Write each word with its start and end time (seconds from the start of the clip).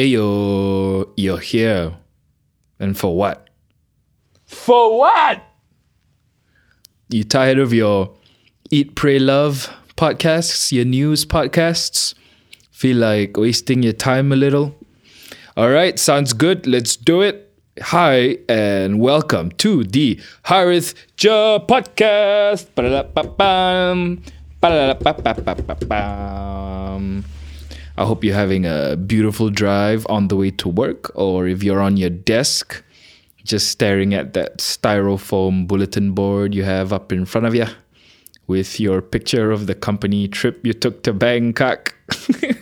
Eh, 0.00 0.16
Ayo, 0.16 1.12
you're 1.14 1.36
here. 1.38 1.92
And 2.78 2.96
for 2.96 3.14
what? 3.14 3.50
For 4.46 4.98
what? 4.98 5.42
You 7.10 7.24
tired 7.24 7.58
of 7.58 7.74
your 7.74 8.14
Eat, 8.70 8.94
Pray, 8.94 9.18
Love 9.18 9.68
podcasts, 9.98 10.72
your 10.72 10.86
news 10.86 11.26
podcasts? 11.26 12.14
Feel 12.70 12.96
like 12.96 13.36
wasting 13.36 13.82
your 13.82 13.92
time 13.92 14.32
a 14.32 14.36
little? 14.36 14.74
All 15.54 15.68
right, 15.68 15.98
sounds 15.98 16.32
good. 16.32 16.66
Let's 16.66 16.96
do 16.96 17.20
it. 17.20 17.52
Hi, 17.82 18.38
and 18.48 19.00
welcome 19.00 19.50
to 19.58 19.84
the 19.84 20.18
Harith 20.44 20.94
Ja 21.20 21.58
podcast. 21.58 22.68
Ba-da-da-ba-bam. 22.74 24.22
Ba-da-da-ba-ba-ba-ba-bam. 24.62 27.24
I 27.96 28.04
hope 28.04 28.24
you're 28.24 28.34
having 28.34 28.64
a 28.64 28.96
beautiful 28.96 29.50
drive 29.50 30.06
on 30.08 30.28
the 30.28 30.36
way 30.36 30.50
to 30.52 30.68
work, 30.68 31.10
or 31.14 31.46
if 31.46 31.62
you're 31.62 31.80
on 31.80 31.96
your 31.96 32.10
desk, 32.10 32.82
just 33.44 33.68
staring 33.68 34.14
at 34.14 34.32
that 34.34 34.58
styrofoam 34.58 35.66
bulletin 35.66 36.12
board 36.12 36.54
you 36.54 36.62
have 36.62 36.92
up 36.92 37.12
in 37.12 37.24
front 37.24 37.46
of 37.46 37.54
you 37.54 37.66
with 38.46 38.80
your 38.80 39.00
picture 39.00 39.50
of 39.52 39.66
the 39.66 39.74
company 39.74 40.26
trip 40.26 40.66
you 40.66 40.72
took 40.72 41.02
to 41.04 41.12
Bangkok, 41.12 41.94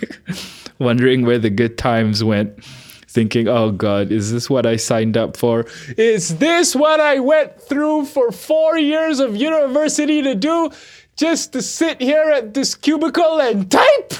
wondering 0.79 1.25
where 1.25 1.39
the 1.39 1.51
good 1.51 1.79
times 1.79 2.23
went, 2.23 2.63
thinking, 3.09 3.49
oh 3.49 3.73
God, 3.73 4.13
is 4.13 4.31
this 4.31 4.51
what 4.51 4.67
I 4.67 4.77
signed 4.77 5.17
up 5.17 5.37
for? 5.37 5.67
Is 5.97 6.39
this 6.39 6.77
what 6.77 7.01
I 7.01 7.21
went 7.21 7.61
through 7.61 8.05
for 8.05 8.31
four 8.31 8.77
years 8.77 9.19
of 9.19 9.35
university 9.35 10.23
to 10.23 10.35
do? 10.35 10.71
Just 11.17 11.53
to 11.55 11.63
sit 11.63 12.01
here 12.01 12.31
at 12.31 12.55
this 12.55 12.75
cubicle 12.75 13.41
and 13.41 13.71
type? 13.71 14.13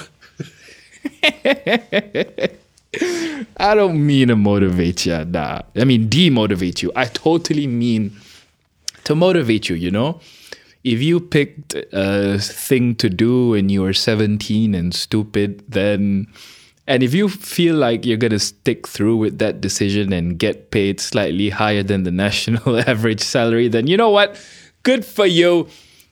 I 3.57 3.75
don't 3.75 4.05
mean 4.05 4.29
to 4.29 4.35
motivate 4.35 5.05
you, 5.05 5.25
nah. 5.25 5.61
I 5.75 5.83
mean 5.83 6.09
demotivate 6.09 6.81
you. 6.81 6.91
I 6.95 7.05
totally 7.05 7.67
mean 7.67 8.15
to 9.03 9.15
motivate 9.15 9.69
you, 9.69 9.75
you 9.75 9.91
know? 9.91 10.19
If 10.83 11.01
you 11.01 11.19
picked 11.19 11.75
a 11.75 12.39
thing 12.39 12.95
to 12.95 13.09
do 13.09 13.49
when 13.49 13.69
you 13.69 13.81
were 13.81 13.93
17 13.93 14.73
and 14.73 14.93
stupid, 14.93 15.63
then 15.67 16.27
and 16.89 17.03
if 17.03 17.13
you 17.13 17.29
feel 17.29 17.75
like 17.75 18.03
you're 18.03 18.17
going 18.17 18.31
to 18.31 18.39
stick 18.39 18.87
through 18.87 19.17
with 19.17 19.37
that 19.37 19.61
decision 19.61 20.11
and 20.11 20.39
get 20.39 20.71
paid 20.71 20.99
slightly 20.99 21.49
higher 21.49 21.83
than 21.83 22.01
the 22.01 22.11
national 22.25 22.79
average 22.79 23.21
salary, 23.21 23.67
then 23.67 23.85
you 23.85 23.95
know 23.95 24.09
what? 24.09 24.35
Good 24.81 25.05
for 25.05 25.27
you. 25.27 25.67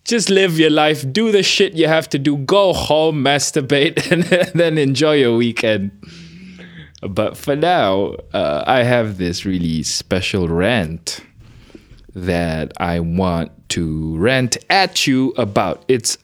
Just 0.07 0.29
live 0.29 0.57
your 0.57 0.69
life, 0.69 1.03
do 1.11 1.33
the 1.33 1.43
shit 1.43 1.73
you 1.73 1.89
have 1.89 2.07
to 2.09 2.17
do, 2.17 2.37
go 2.37 2.71
home, 2.71 3.21
masturbate, 3.25 4.09
and 4.11 4.23
then 4.57 4.77
enjoy 4.77 5.15
your 5.15 5.35
weekend. 5.35 5.91
But 7.01 7.35
for 7.35 7.57
now, 7.57 8.15
uh, 8.33 8.63
I 8.65 8.83
have 8.83 9.17
this 9.17 9.43
really 9.43 9.83
special 9.83 10.47
rant 10.47 11.19
that 12.15 12.71
I 12.77 13.01
want 13.01 13.51
to 13.69 14.17
rant 14.17 14.55
at 14.69 15.05
you 15.05 15.33
about. 15.37 15.83
It's 15.89 16.17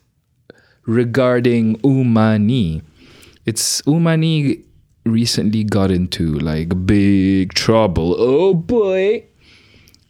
regarding 0.86 1.76
UMANY. 1.80 2.84
It's 3.45 3.81
UMANY 3.81 4.64
recently 5.06 5.66
got 5.66 5.92
into 5.92 6.39
like 6.39 6.86
big 6.86 7.54
trouble. 7.54 8.16
Oh 8.17 8.54
boy. 8.54 9.26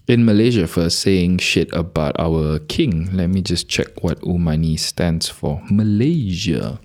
In 0.06 0.26
Malaysia 0.26 0.68
for 0.68 0.90
saying 0.90 1.38
shit 1.40 1.72
about 1.72 2.20
our 2.20 2.60
king. 2.60 3.08
Let 3.16 3.30
me 3.30 3.42
just 3.42 3.70
check 3.70 4.04
what 4.04 4.20
UMANY 4.20 4.78
stands 4.78 5.30
for. 5.30 5.64
Malaysia. 5.72 6.80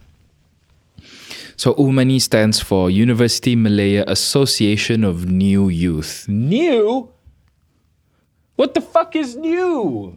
So 1.56 1.74
UMANY 1.74 2.20
stands 2.20 2.60
for 2.60 2.88
University 2.90 3.56
Malaya 3.56 4.04
Association 4.06 5.02
of 5.02 5.26
New 5.26 5.68
Youth. 5.68 6.26
New? 6.28 7.10
What 8.54 8.74
the 8.74 8.80
fuck 8.80 9.16
is 9.16 9.34
new? 9.34 10.16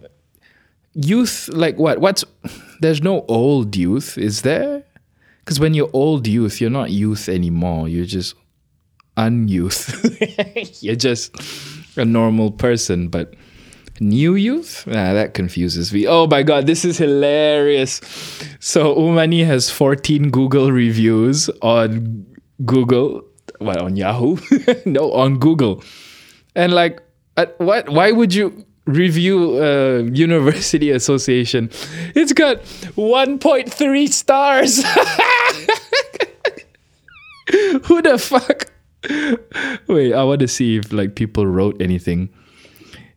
Youth 0.94 1.50
like 1.54 1.78
what? 1.78 1.98
What's 1.98 2.24
there's 2.82 3.02
no 3.02 3.26
old 3.28 3.76
youth, 3.76 4.18
is 4.20 4.44
there? 4.44 4.84
Because 5.40 5.60
when 5.60 5.74
you're 5.74 5.90
old 5.94 6.28
youth, 6.28 6.62
you're 6.62 6.70
not 6.70 6.92
youth 6.92 7.28
anymore. 7.28 7.90
You're 7.90 8.06
just 8.06 8.36
unyouth. 9.18 9.90
you're 10.84 10.96
just 10.96 11.36
a 11.96 12.06
normal 12.06 12.52
person. 12.52 13.08
But 13.08 13.34
new 14.00 14.36
youth? 14.36 14.86
Nah, 14.88 15.14
that 15.14 15.34
confuses 15.34 15.94
me. 15.94 16.08
Oh 16.08 16.28
my 16.28 16.44
god, 16.44 16.68
this 16.68 16.84
is 16.84 16.98
hilarious. 16.98 18.02
So 18.60 18.96
UMANY 18.96 19.46
has 19.46 19.70
14 19.70 20.30
Google 20.30 20.72
reviews 20.72 21.50
on 21.62 22.26
Google. 22.66 23.24
What 23.60 23.78
on 23.78 23.96
Yahoo? 23.96 24.38
no, 24.86 25.12
on 25.14 25.40
Google. 25.40 25.84
And 26.56 26.74
like 26.74 27.02
at 27.38 27.58
what 27.60 27.88
why 27.90 28.12
would 28.12 28.34
you 28.34 28.66
review 28.86 29.64
uh, 29.64 30.00
university 30.12 30.90
association 30.90 31.70
it's 32.16 32.34
got 32.34 32.58
1.3 32.98 34.10
stars 34.10 34.78
who 37.86 38.02
the 38.02 38.18
fuck 38.18 38.72
wait 39.88 40.14
i 40.14 40.24
want 40.24 40.40
to 40.40 40.48
see 40.48 40.78
if 40.78 40.92
like 40.92 41.16
people 41.16 41.46
wrote 41.48 41.80
anything 41.82 42.30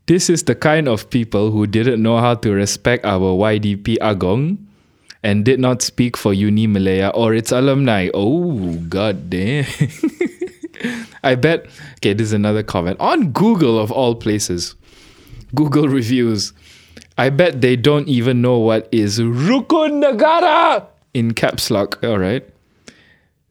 this 0.06 0.28
is 0.28 0.44
the 0.44 0.54
kind 0.54 0.88
of 0.88 1.08
people 1.10 1.50
who 1.50 1.66
didn't 1.66 2.02
know 2.02 2.18
how 2.18 2.34
to 2.34 2.52
respect 2.52 3.04
our 3.04 3.34
ydp 3.52 3.96
agong 4.00 4.58
and 5.22 5.44
did 5.44 5.58
not 5.58 5.82
speak 5.82 6.16
for 6.16 6.32
uni 6.32 6.66
malaya 6.66 7.08
or 7.14 7.34
its 7.34 7.52
alumni 7.52 8.08
oh 8.14 8.74
god 8.88 9.28
damn 9.28 9.66
i 11.22 11.34
bet 11.34 11.66
okay 11.96 12.12
this 12.12 12.28
is 12.28 12.32
another 12.32 12.62
comment 12.62 12.98
on 13.00 13.30
google 13.32 13.78
of 13.78 13.90
all 13.92 14.14
places 14.14 14.74
Google 15.54 15.88
reviews. 15.88 16.52
I 17.16 17.30
bet 17.30 17.60
they 17.60 17.76
don't 17.76 18.08
even 18.08 18.42
know 18.42 18.58
what 18.58 18.88
is 18.90 19.20
Rukun 19.20 20.02
Negara 20.02 20.86
in 21.12 21.32
caps 21.32 21.70
lock. 21.70 22.02
All 22.02 22.18
right. 22.18 22.44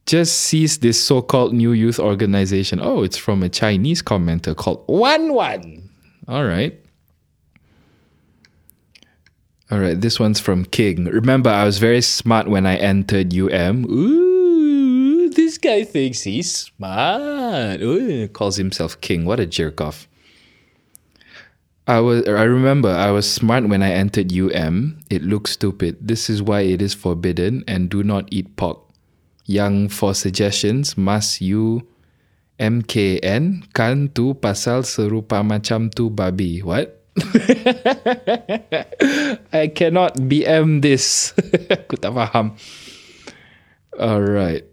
Just 0.06 0.38
sees 0.38 0.80
this 0.80 1.02
so 1.02 1.22
called 1.22 1.54
new 1.54 1.72
youth 1.72 2.00
organization. 2.00 2.80
Oh, 2.82 3.04
it's 3.04 3.18
from 3.18 3.42
a 3.42 3.50
Chinese 3.50 4.02
commenter 4.02 4.56
called 4.56 4.84
One 4.88 5.34
One. 5.34 5.90
All 6.28 6.46
right. 6.46 6.80
All 9.72 9.80
right, 9.80 10.00
this 10.00 10.20
one's 10.20 10.40
from 10.40 10.66
King. 10.66 11.06
Remember, 11.06 11.50
I 11.50 11.64
was 11.64 11.80
very 11.80 12.02
smart 12.02 12.48
when 12.48 12.66
I 12.68 12.76
entered 12.76 13.34
UM. 13.34 13.86
Ooh, 13.90 15.30
this 15.30 15.58
guy 15.58 15.84
thinks 15.84 16.22
he's 16.22 16.54
smart. 16.54 17.82
Ooh, 17.82 18.28
calls 18.28 18.58
himself 18.58 19.02
King. 19.02 19.26
What 19.26 19.40
a 19.40 19.48
jerk 19.48 19.82
off. 19.82 20.08
I 21.88 22.00
was 22.00 22.28
I 22.28 22.44
remember 22.44 22.90
I 22.90 23.12
was 23.12 23.30
smart 23.30 23.68
when 23.68 23.82
I 23.82 23.92
entered 23.92 24.32
UM. 24.32 25.00
It 25.10 25.24
looks 25.24 25.52
stupid. 25.52 25.98
This 26.00 26.30
is 26.30 26.42
why 26.42 26.62
it 26.62 26.82
is 26.82 26.94
forbidden 26.94 27.64
and 27.68 27.90
do 27.90 28.04
not 28.04 28.30
eat 28.32 28.56
pork. 28.56 28.83
Young 29.46 29.90
for 29.90 30.14
suggestions, 30.14 30.98
must 30.98 31.42
you 31.42 31.84
MKN 32.62 33.68
kan 33.74 34.08
tu 34.14 34.38
pasal 34.38 34.86
serupa 34.86 35.42
macam 35.42 35.90
tu 35.90 36.14
babi. 36.14 36.62
What? 36.62 37.02
I 39.54 39.68
cannot 39.74 40.16
BM 40.18 40.80
this. 40.80 41.34
Aku 41.76 41.98
tak 41.98 42.14
faham. 42.14 42.56
Alright. 43.98 44.66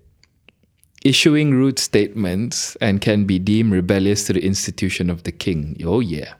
Issuing 1.00 1.56
rude 1.56 1.80
statements 1.80 2.76
and 2.84 3.00
can 3.00 3.24
be 3.24 3.40
deemed 3.40 3.72
rebellious 3.72 4.28
to 4.28 4.36
the 4.36 4.44
institution 4.44 5.08
of 5.08 5.24
the 5.24 5.32
king. 5.32 5.80
Oh 5.80 6.04
yeah. 6.04 6.36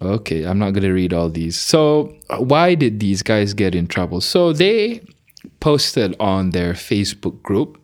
Okay, 0.00 0.44
I'm 0.44 0.58
not 0.58 0.72
going 0.72 0.88
to 0.88 0.96
read 0.96 1.12
all 1.12 1.28
these. 1.28 1.60
So, 1.60 2.16
why 2.40 2.72
did 2.72 3.00
these 3.04 3.20
guys 3.20 3.52
get 3.52 3.76
in 3.76 3.84
trouble? 3.84 4.24
So, 4.24 4.56
they 4.56 5.04
posted 5.60 6.16
on 6.18 6.50
their 6.50 6.72
Facebook 6.72 7.42
group 7.42 7.80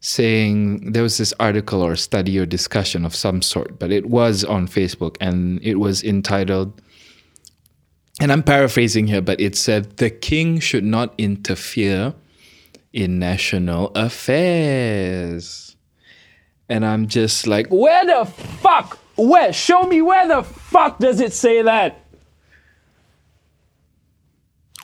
saying 0.00 0.92
there 0.92 1.02
was 1.02 1.16
this 1.16 1.32
article 1.38 1.80
or 1.80 1.94
study 1.94 2.36
or 2.36 2.44
discussion 2.44 3.04
of 3.04 3.14
some 3.14 3.40
sort, 3.40 3.78
but 3.78 3.92
it 3.92 4.06
was 4.06 4.44
on 4.44 4.66
Facebook 4.66 5.16
and 5.20 5.60
it 5.62 5.76
was 5.76 6.02
entitled, 6.02 6.82
and 8.20 8.30
I'm 8.30 8.42
paraphrasing 8.42 9.06
here, 9.06 9.22
but 9.22 9.40
it 9.40 9.56
said, 9.56 9.96
The 9.96 10.10
king 10.10 10.58
should 10.60 10.84
not 10.84 11.14
interfere 11.16 12.14
in 12.92 13.18
national 13.18 13.88
affairs. 13.94 15.76
And 16.68 16.84
I'm 16.84 17.06
just 17.06 17.46
like, 17.46 17.68
Where 17.68 18.04
the 18.04 18.24
fuck? 18.26 18.98
Where? 19.16 19.52
Show 19.52 19.82
me 19.84 20.02
where 20.02 20.26
the 20.26 20.42
fuck 20.42 20.98
does 20.98 21.20
it 21.20 21.32
say 21.32 21.62
that? 21.62 22.04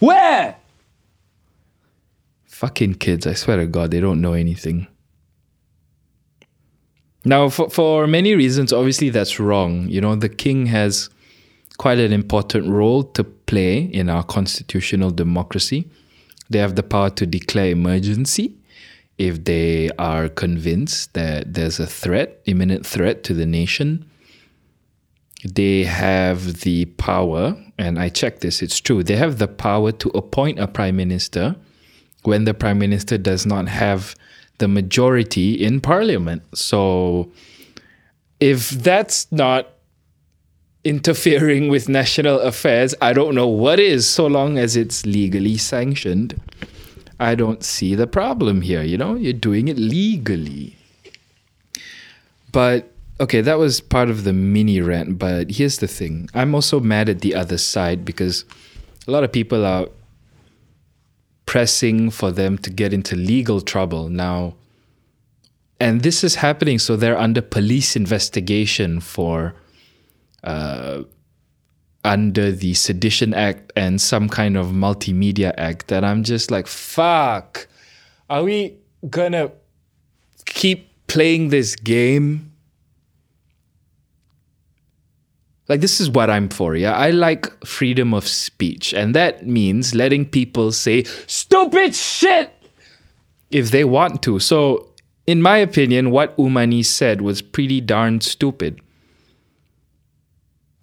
Where? 0.01 0.57
Fucking 2.59 2.95
kids, 2.95 3.25
I 3.25 3.35
swear 3.35 3.59
to 3.59 3.69
God, 3.69 3.93
they 3.93 4.01
don't 4.01 4.21
know 4.21 4.33
anything. 4.33 4.89
Now, 7.25 7.51
for, 7.51 7.71
for 7.71 8.09
many 8.09 8.35
reasons, 8.35 8.73
obviously 8.73 9.11
that's 9.11 9.39
wrong. 9.39 9.89
You 9.89 10.01
know, 10.01 10.17
the 10.17 10.29
king 10.29 10.67
has 10.67 11.09
quite 11.77 12.01
an 12.01 12.13
important 12.13 12.67
role 12.67 13.05
to 13.05 13.23
play 13.23 13.83
in 13.83 14.11
our 14.11 14.25
constitutional 14.25 15.13
democracy. 15.13 15.89
They 16.51 16.59
have 16.59 16.75
the 16.75 16.83
power 16.83 17.11
to 17.11 17.27
declare 17.27 17.71
emergency 17.71 18.57
if 19.19 19.45
they 19.45 19.91
are 19.97 20.29
convinced 20.29 21.15
that 21.15 21.55
there's 21.55 21.79
a 21.79 21.87
threat, 21.87 22.41
imminent 22.47 22.85
threat 22.85 23.23
to 23.23 23.35
the 23.35 23.47
nation, 23.47 24.05
they 25.45 25.85
have 25.85 26.63
the 26.63 26.87
power, 26.87 27.57
and 27.79 28.01
I 28.01 28.09
checked 28.09 28.41
this, 28.41 28.63
it's 28.63 28.81
true, 28.81 29.05
they 29.05 29.15
have 29.15 29.39
the 29.39 29.47
power 29.47 29.93
to 29.93 30.09
appoint 30.09 30.59
a 30.59 30.67
prime 30.67 30.97
minister 30.97 31.55
when 32.23 32.45
the 32.45 32.55
prime 32.55 32.79
minister 32.79 33.19
does 33.19 33.47
not 33.47 33.69
have 33.69 34.15
the 34.59 34.69
majority 34.69 35.55
in 35.55 35.81
parliament. 35.81 36.43
So 36.55 37.31
if 38.41 38.71
that's 38.71 39.31
not 39.31 39.69
interfering 40.85 41.69
with 41.69 41.89
national 41.89 42.41
affairs, 42.41 42.95
I 43.01 43.13
don't 43.13 43.35
know 43.35 43.47
what 43.47 43.79
is, 43.79 44.09
so 44.09 44.27
long 44.27 44.59
as 44.59 44.77
it's 44.77 45.07
legally 45.07 45.57
sanctioned. 45.57 46.41
I 47.21 47.35
don't 47.35 47.65
see 47.65 47.95
the 47.95 48.07
problem 48.07 48.63
here, 48.63 48.83
you 48.83 48.97
know? 48.97 49.15
You're 49.15 49.33
doing 49.33 49.69
it 49.69 49.77
legally. 49.77 50.77
But 52.53 52.91
okay, 53.21 53.41
that 53.41 53.59
was 53.59 53.81
part 53.81 54.09
of 54.09 54.25
the 54.25 54.33
mini 54.33 54.81
rant, 54.81 55.19
but 55.19 55.51
here's 55.51 55.79
the 55.79 55.89
thing. 55.89 56.31
I'm 56.35 56.55
also 56.55 56.81
mad 56.81 57.09
at 57.09 57.21
the 57.21 57.35
other 57.35 57.59
side 57.59 58.05
because 58.05 58.45
a 59.07 59.11
lot 59.11 59.25
of 59.25 59.33
people 59.33 59.67
are 59.67 59.89
pressing 61.49 62.11
for 62.11 62.31
them 62.31 62.59
to 62.59 62.69
get 62.69 62.93
into 62.93 63.17
legal 63.17 63.63
trouble 63.63 64.11
now. 64.11 64.55
And 65.81 66.03
this 66.03 66.23
is 66.23 66.35
happening, 66.35 66.79
so 66.79 66.95
they're 66.95 67.17
under 67.17 67.41
police 67.41 67.97
investigation 67.97 69.01
for 69.01 69.55
uh, 70.45 71.05
under 72.05 72.53
the 72.53 72.75
Sedition 72.75 73.33
Act 73.33 73.73
and 73.75 73.99
some 73.99 74.29
kind 74.29 74.59
of 74.59 74.67
multimedia 74.67 75.55
act. 75.57 75.91
And 75.91 76.05
I'm 76.05 76.23
just 76.23 76.51
like, 76.51 76.67
fuck, 76.67 77.67
are 78.29 78.43
we 78.43 78.77
gonna 79.09 79.51
keep 80.45 80.91
playing 81.07 81.49
this 81.49 81.77
game? 81.77 82.48
Like, 85.69 85.83
this 85.83 86.01
is 86.01 86.09
what 86.09 86.31
I'm 86.31 86.49
for, 86.49 86.75
yeah? 86.75 86.95
I 86.97 87.11
like 87.11 87.65
freedom 87.65 88.15
of 88.15 88.27
speech, 88.27 88.95
and 88.95 89.15
that 89.15 89.47
means 89.47 89.95
letting 89.95 90.25
people 90.25 90.73
say 90.73 91.05
stupid 91.27 91.95
shit 91.95 92.51
if 93.51 93.71
they 93.71 93.85
want 93.85 94.23
to. 94.23 94.39
So, 94.39 94.89
in 95.27 95.43
my 95.43 95.59
opinion, 95.59 96.11
what 96.11 96.35
UMANY 96.39 96.85
said 96.85 97.21
was 97.21 97.43
pretty 97.43 97.83
darn 97.83 98.23
stupid. 98.23 98.81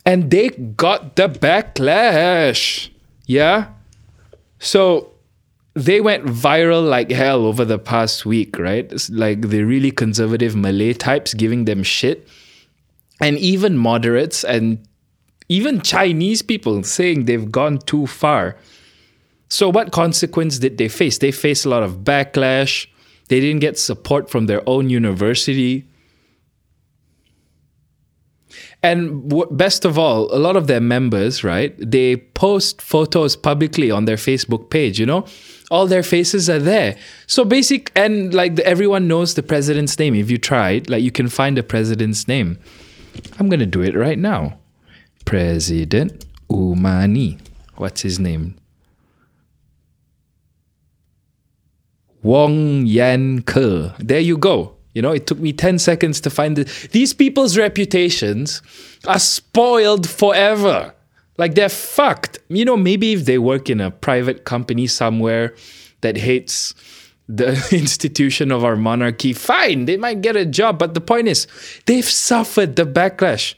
And 0.06 0.30
they 0.30 0.50
got 0.50 1.16
the 1.16 1.30
backlash. 1.30 2.90
Yeah? 3.26 3.70
So, 4.60 5.14
they 5.74 6.00
went 6.00 6.26
viral 6.26 6.88
like 6.88 7.10
hell 7.10 7.46
over 7.48 7.66
the 7.66 7.80
past 7.80 8.24
week, 8.24 8.60
right? 8.60 8.90
It's 8.92 9.10
like 9.10 9.50
the 9.50 9.64
really 9.64 9.90
conservative 9.90 10.56
Malay 10.56 10.94
types 10.94 11.34
giving 11.34 11.66
them 11.66 11.81
shit 11.81 12.28
and 13.22 13.38
even 13.38 13.78
moderates 13.78 14.44
and 14.44 14.86
even 15.48 15.82
Chinese 15.82 16.42
people 16.42 16.84
saying 16.84 17.26
they've 17.26 17.52
gone 17.52 17.78
too 17.80 18.08
far. 18.08 18.58
So, 19.50 19.70
what 19.70 19.92
consequence 19.92 20.58
did 20.58 20.78
they 20.78 20.88
face? 20.88 21.20
They 21.20 21.32
faced 21.32 21.66
a 21.66 21.70
lot 21.70 21.84
of 21.84 22.00
backlash. 22.00 22.88
They 23.28 23.40
didn't 23.40 23.62
get 23.62 23.78
support 23.78 24.30
from 24.30 24.48
their 24.48 24.68
own 24.68 24.90
university. 24.90 25.88
And 28.82 29.34
best 29.52 29.84
of 29.84 29.98
all, 29.98 30.34
a 30.36 30.38
lot 30.38 30.56
of 30.56 30.68
their 30.68 30.82
members, 30.82 31.44
right? 31.44 31.76
They 31.80 32.18
post 32.18 32.82
photos 32.82 33.36
publicly 33.36 33.90
on 33.90 34.06
their 34.06 34.16
Facebook 34.16 34.70
page, 34.70 35.00
you 35.00 35.08
know? 35.08 35.26
All 35.72 35.88
their 35.88 36.04
faces 36.04 36.50
are 36.52 36.60
there. 36.60 36.96
So 37.26 37.44
basic, 37.44 37.92
and 37.96 38.32
like 38.32 38.60
everyone 38.60 39.08
knows 39.08 39.34
the 39.34 39.42
president's 39.42 39.98
name. 39.98 40.14
If 40.14 40.30
you 40.30 40.38
try 40.38 40.72
it, 40.72 40.90
like 40.90 41.02
you 41.02 41.12
can 41.12 41.30
find 41.30 41.58
the 41.58 41.64
president's 41.64 42.28
name. 42.28 42.60
I'm 43.40 43.50
going 43.50 43.60
to 43.60 43.66
do 43.66 43.82
it 43.82 43.96
right 43.96 44.18
now. 44.18 44.58
President 45.26 46.26
UMANY. 46.50 47.40
What's 47.76 48.02
his 48.02 48.20
name? 48.20 48.56
Wong 52.24 52.86
Yan 52.86 53.42
Ke. 53.44 53.94
There 54.00 54.20
you 54.20 54.38
go. 54.38 54.76
You 54.94 55.02
know, 55.02 55.12
it 55.12 55.28
took 55.28 55.40
me 55.40 55.52
10 55.52 55.78
seconds 55.78 56.22
to 56.22 56.30
find 56.30 56.58
it. 56.58 56.68
These 56.92 57.14
people's 57.14 57.58
reputations 57.58 58.62
are 59.06 59.20
spoiled 59.20 60.10
forever. 60.10 60.94
Like 61.38 61.56
they're 61.56 61.70
fucked. 61.70 62.40
You 62.48 62.64
know, 62.66 62.78
maybe 62.78 63.14
if 63.14 63.26
they 63.26 63.38
work 63.38 63.70
in 63.70 63.82
a 63.82 63.92
private 63.92 64.46
company 64.46 64.88
somewhere 64.88 65.54
that 66.02 66.18
hates 66.18 66.74
the 67.27 67.68
institution 67.72 68.51
of 68.51 68.63
our 68.63 68.75
monarchy, 68.75 69.33
fine, 69.33 69.86
they 69.86 69.98
might 69.98 70.22
get 70.22 70.36
a 70.36 70.45
job. 70.45 70.80
But 70.80 70.94
the 70.94 71.01
point 71.01 71.27
is, 71.27 71.48
they've 71.86 72.06
suffered 72.06 72.75
the 72.75 72.86
backlash. 72.86 73.56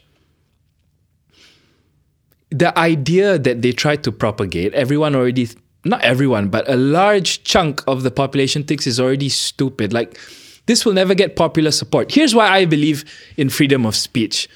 The 2.50 2.76
idea 2.78 3.38
that 3.38 3.60
they 3.60 3.72
tried 3.72 4.02
to 4.04 4.12
propagate, 4.12 4.72
everyone 4.72 5.14
already, 5.14 5.48
not 5.84 6.00
everyone, 6.00 6.48
but 6.48 6.68
a 6.68 6.76
large 6.76 7.44
chunk 7.44 7.82
of 7.86 8.02
the 8.02 8.10
population 8.10 8.64
thinks 8.64 8.86
is 8.86 8.98
already 8.98 9.28
stupid. 9.28 9.92
Like, 9.92 10.18
this 10.64 10.84
will 10.84 10.94
never 10.94 11.14
get 11.14 11.36
popular 11.36 11.70
support. 11.70 12.12
Here's 12.12 12.34
why 12.34 12.48
I 12.48 12.64
believe 12.64 13.04
in 13.36 13.50
freedom 13.50 13.84
of 13.84 13.96
speech. 13.96 14.48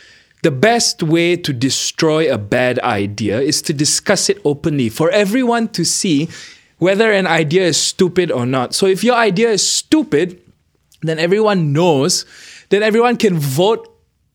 The 0.43 0.51
best 0.51 1.03
way 1.03 1.37
to 1.37 1.53
destroy 1.53 2.33
a 2.33 2.37
bad 2.37 2.79
idea 2.81 3.41
is 3.41 3.63
to 3.63 3.73
discuss 3.73 4.29
it 4.29 4.39
openly 4.45 4.89
for 4.89 5.09
everyone 5.11 5.69
to 5.69 5.85
see 5.85 6.29
whether 6.83 7.13
an 7.13 7.29
idea 7.29 7.63
is 7.63 7.81
stupid 7.81 8.33
or 8.33 8.45
not. 8.45 8.75
So 8.75 8.87
if 8.87 9.05
your 9.05 9.15
idea 9.15 9.51
is 9.51 9.63
stupid, 9.63 10.43
then 11.01 11.21
everyone 11.21 11.73
knows, 11.73 12.27
then 12.71 12.83
everyone 12.83 13.17
can 13.17 13.39
vote 13.39 13.87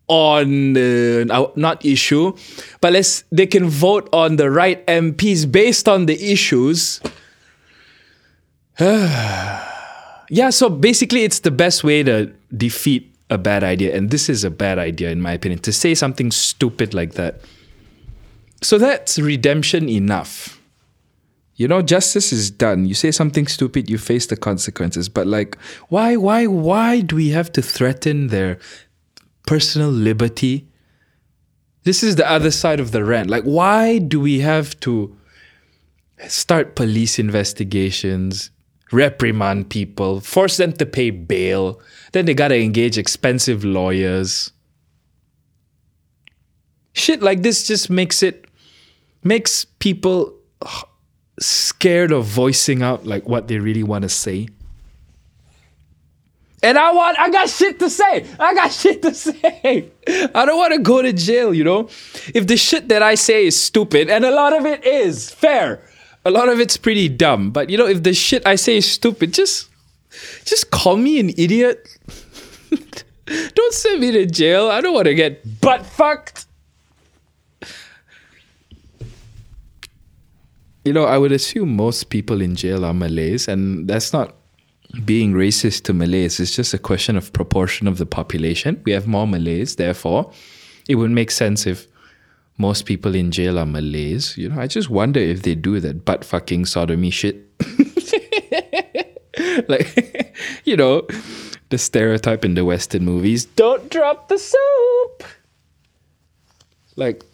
on 0.07 0.77
uh, 0.77 1.25
not 1.57 1.83
issue, 1.83 2.31
but 2.79 2.93
let's 2.93 3.25
they 3.33 3.47
can 3.47 3.67
vote 3.67 4.07
on 4.13 4.37
the 4.37 4.49
right 4.49 4.79
MPs 4.87 5.43
based 5.51 5.89
on 5.89 6.05
the 6.05 6.15
issues. 6.15 7.01
yeah, 8.79 10.49
so 10.49 10.69
basically 10.69 11.23
it's 11.23 11.41
the 11.41 11.51
best 11.51 11.83
way 11.83 12.01
to 12.01 12.31
defeat 12.55 13.13
a 13.29 13.37
bad 13.37 13.61
idea 13.61 13.93
and 13.93 14.09
this 14.09 14.29
is 14.29 14.45
a 14.45 14.49
bad 14.49 14.79
idea 14.79 15.11
in 15.11 15.19
my 15.19 15.33
opinion 15.33 15.59
to 15.59 15.73
say 15.73 15.93
something 15.93 16.31
stupid 16.31 16.93
like 16.93 17.15
that. 17.15 17.41
So 18.61 18.77
that's 18.77 19.19
redemption 19.19 19.89
enough 19.89 20.56
you 21.57 21.67
know 21.67 21.81
justice 21.81 22.31
is 22.31 22.49
done. 22.51 22.85
You 22.85 22.93
say 22.93 23.11
something 23.11 23.47
stupid 23.47 23.89
you 23.89 23.97
face 23.97 24.27
the 24.27 24.37
consequences. 24.37 25.09
But 25.09 25.27
like 25.27 25.57
why 25.89 26.15
why 26.15 26.45
why 26.45 27.01
do 27.01 27.15
we 27.15 27.29
have 27.29 27.51
to 27.53 27.61
threaten 27.61 28.27
their 28.27 28.59
personal 29.47 29.89
liberty? 29.89 30.67
This 31.83 32.03
is 32.03 32.15
the 32.15 32.29
other 32.29 32.51
side 32.51 32.79
of 32.79 32.91
the 32.91 33.03
rant. 33.03 33.29
Like 33.29 33.43
why 33.43 33.97
do 33.97 34.19
we 34.19 34.39
have 34.39 34.79
to 34.81 35.17
start 36.27 36.75
police 36.75 37.19
investigations 37.19 38.51
reprimand 38.91 39.69
people 39.69 40.21
force 40.21 40.57
them 40.57 40.73
to 40.73 40.85
pay 40.85 41.09
bail? 41.09 41.81
Then 42.11 42.25
they 42.25 42.35
got 42.35 42.49
to 42.49 42.61
engage 42.61 42.99
expensive 42.99 43.65
lawyers. 43.65 44.51
Shit 46.93 47.23
like 47.23 47.41
this 47.41 47.65
just 47.65 47.89
makes 47.89 48.21
it 48.21 48.45
makes 49.23 49.65
people 49.65 50.35
scared 51.39 52.11
of 52.11 52.25
voicing 52.25 52.81
out 52.81 53.05
like 53.05 53.27
what 53.27 53.47
they 53.47 53.59
really 53.59 53.83
want 53.83 54.03
to 54.03 54.09
say. 54.09 54.49
And 56.63 56.77
I 56.77 56.91
want, 56.91 57.19
I 57.19 57.29
got 57.29 57.49
shit 57.49 57.77
to 57.79 57.89
say. 57.89 58.25
I 58.39 58.53
got 58.53 58.71
shit 58.71 59.01
to 59.03 59.13
say. 59.13 59.91
I 60.07 60.45
don't 60.45 60.57
want 60.57 60.73
to 60.73 60.79
go 60.79 61.01
to 61.01 61.13
jail, 61.13 61.53
you 61.53 61.63
know? 61.63 61.89
If 62.33 62.47
the 62.47 62.57
shit 62.57 62.89
that 62.89 63.03
I 63.03 63.15
say 63.15 63.45
is 63.45 63.61
stupid, 63.61 64.09
and 64.09 64.25
a 64.25 64.31
lot 64.31 64.53
of 64.53 64.65
it 64.65 64.83
is, 64.83 65.29
fair. 65.29 65.81
A 66.25 66.31
lot 66.31 66.49
of 66.49 66.59
it's 66.59 66.75
pretty 66.75 67.07
dumb. 67.07 67.51
But 67.51 67.69
you 67.69 67.77
know, 67.77 67.87
if 67.87 68.03
the 68.03 68.13
shit 68.13 68.45
I 68.45 68.55
say 68.55 68.77
is 68.77 68.91
stupid, 68.91 69.33
just 69.33 69.69
just 70.43 70.71
call 70.71 70.97
me 70.97 71.21
an 71.21 71.29
idiot. 71.37 71.87
don't 73.53 73.73
send 73.73 74.01
me 74.01 74.11
to 74.11 74.25
jail. 74.25 74.69
I 74.69 74.81
don't 74.81 74.93
want 74.93 75.05
to 75.05 75.15
get 75.15 75.61
butt 75.61 75.85
fucked. 75.85 76.46
You 80.87 80.93
know, 80.93 81.03
I 81.03 81.17
would 81.17 81.33
assume 81.33 81.75
most 81.75 82.09
people 82.09 82.41
in 82.41 82.55
jail 82.55 82.85
are 82.85 82.93
Malays, 82.93 83.49
and 83.49 83.89
that's 83.89 84.13
not 84.13 84.35
being 85.03 85.33
racist 85.33 85.83
to 85.83 85.93
Malays. 85.93 86.39
It's 86.39 86.55
just 86.55 86.73
a 86.73 86.77
question 86.77 87.17
of 87.17 87.33
proportion 87.33 87.87
of 87.87 87.97
the 87.97 88.05
population. 88.05 88.81
We 88.85 88.93
have 88.93 89.05
more 89.05 89.27
Malays, 89.27 89.75
therefore, 89.75 90.31
it 90.87 90.95
would 90.95 91.11
make 91.11 91.29
sense 91.29 91.67
if 91.67 91.87
most 92.57 92.85
people 92.85 93.15
in 93.15 93.31
jail 93.31 93.59
are 93.59 93.65
Malays. 93.65 94.37
You 94.37 94.47
know, 94.47 94.61
I 94.61 94.67
just 94.67 94.89
wonder 94.89 95.19
if 95.19 95.41
they 95.41 95.55
do 95.55 95.81
that 95.81 96.05
butt 96.05 96.23
fucking 96.23 96.65
sodomy 96.65 97.09
shit. 97.09 97.45
like, 99.67 100.37
you 100.63 100.77
know, 100.77 101.05
the 101.67 101.77
stereotype 101.77 102.45
in 102.45 102.53
the 102.53 102.63
Western 102.63 103.03
movies 103.03 103.43
don't 103.43 103.91
drop 103.91 104.29
the 104.29 104.37
soap. 104.37 105.23
Like, 106.95 107.25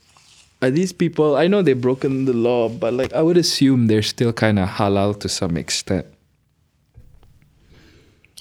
are 0.63 0.72
these 0.72 0.93
people 0.93 1.36
i 1.36 1.48
know 1.48 1.62
they've 1.62 1.82
broken 1.82 2.25
the 2.25 2.34
law 2.34 2.70
but 2.70 2.93
like 2.93 3.13
i 3.13 3.22
would 3.22 3.38
assume 3.38 3.88
they're 3.88 4.01
still 4.01 4.34
kind 4.34 4.58
of 4.58 4.67
halal 4.70 5.17
to 5.20 5.27
some 5.29 5.58
extent 5.58 6.05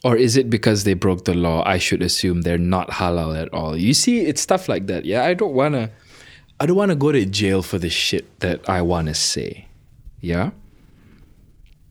Or 0.05 0.17
is 0.17 0.37
it 0.37 0.51
because 0.51 0.83
they 0.83 0.95
broke 0.95 1.25
the 1.25 1.35
law? 1.35 1.63
I 1.65 1.79
should 1.79 2.03
assume 2.03 2.43
they're 2.43 2.59
not 2.59 2.91
halal 2.91 3.41
at 3.41 3.53
all. 3.55 3.77
You 3.77 3.95
see, 3.95 4.21
it's 4.21 4.41
stuff 4.41 4.69
like 4.69 4.87
that. 4.89 5.05
Yeah, 5.05 5.25
I 5.25 5.35
don't 5.35 5.55
wanna 5.55 5.91
I 6.59 6.67
don't 6.67 6.77
wanna 6.77 6.97
go 6.97 7.13
to 7.13 7.25
jail 7.25 7.63
for 7.63 7.79
the 7.79 7.91
shit 7.91 8.41
that 8.41 8.69
I 8.69 8.83
wanna 8.83 9.15
say. 9.15 9.67
Yeah? 10.21 10.51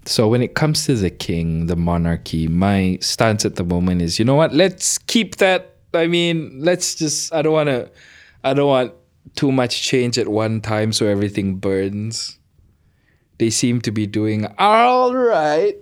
So 0.06 0.28
when 0.28 0.42
it 0.42 0.56
comes 0.56 0.86
to 0.88 0.96
the 0.96 1.10
king, 1.10 1.68
the 1.68 1.76
monarchy, 1.76 2.48
my 2.48 2.98
stance 3.02 3.46
at 3.46 3.56
the 3.56 3.64
moment 3.64 4.02
is, 4.02 4.20
you 4.20 4.26
know 4.26 4.36
what? 4.36 4.54
Let's 4.54 4.98
keep 4.98 5.38
that. 5.38 5.76
I 5.94 6.08
mean, 6.08 6.60
let's 6.60 6.96
just. 6.96 7.34
I 7.34 7.42
don't 7.42 7.54
want 7.54 7.70
to. 7.70 7.90
I 8.44 8.54
don't 8.54 8.68
want 8.68 8.94
too 9.36 9.52
much 9.52 9.82
change 9.82 10.18
at 10.18 10.28
one 10.28 10.62
time, 10.62 10.92
so 10.94 11.08
everything 11.08 11.56
burns. 11.56 12.40
They 13.38 13.50
seem 13.50 13.82
to 13.82 13.92
be 13.92 14.06
doing 14.06 14.48
all 14.58 15.16
right, 15.16 15.76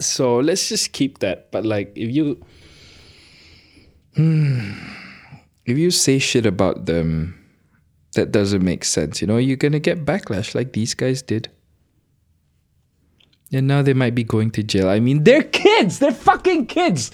so 0.00 0.38
let's 0.38 0.68
just 0.68 0.92
keep 0.92 1.18
that. 1.18 1.50
But 1.50 1.64
like, 1.66 1.92
if 1.96 2.10
you, 2.10 2.42
hmm, 4.16 4.72
if 5.66 5.76
you 5.76 5.90
say 5.90 6.18
shit 6.18 6.46
about 6.46 6.86
them, 6.86 7.38
that 8.14 8.32
doesn't 8.32 8.64
make 8.64 8.84
sense. 8.84 9.20
You 9.20 9.26
know, 9.26 9.38
you're 9.38 9.56
gonna 9.56 9.80
get 9.80 10.04
backlash 10.04 10.54
like 10.54 10.72
these 10.72 10.94
guys 10.94 11.20
did. 11.20 11.50
And 13.52 13.68
now 13.68 13.82
they 13.82 13.94
might 13.94 14.14
be 14.14 14.24
going 14.24 14.50
to 14.52 14.62
jail. 14.62 14.88
I 14.88 14.98
mean, 14.98 15.24
they're 15.24 15.42
kids. 15.42 15.98
They're 15.98 16.12
fucking 16.12 16.66
kids. 16.66 17.10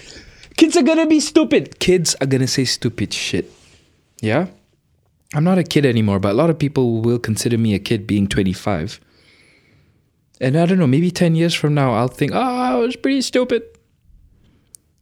Kids 0.57 0.77
are 0.77 0.83
gonna 0.83 1.07
be 1.07 1.21
stupid. 1.21 1.79
Kids 1.81 2.15
are 2.21 2.27
gonna 2.27 2.47
say 2.47 2.65
stupid 2.65 3.13
shit. 3.13 3.51
Yeah? 4.21 4.47
I'm 5.35 5.45
not 5.45 5.59
a 5.59 5.65
kid 5.65 5.87
anymore, 5.87 6.19
but 6.19 6.33
a 6.33 6.35
lot 6.35 6.51
of 6.51 6.59
people 6.59 7.03
will 7.03 7.19
consider 7.19 7.57
me 7.57 7.75
a 7.75 7.79
kid 7.79 8.07
being 8.07 8.27
25. 8.27 9.01
And 10.41 10.57
I 10.57 10.67
don't 10.67 10.79
know, 10.79 10.87
maybe 10.87 11.11
10 11.11 11.35
years 11.35 11.55
from 11.55 11.75
now, 11.75 11.93
I'll 11.93 12.09
think, 12.09 12.33
oh, 12.35 12.39
I 12.41 12.75
was 12.77 12.97
pretty 12.97 13.23
stupid. 13.23 13.63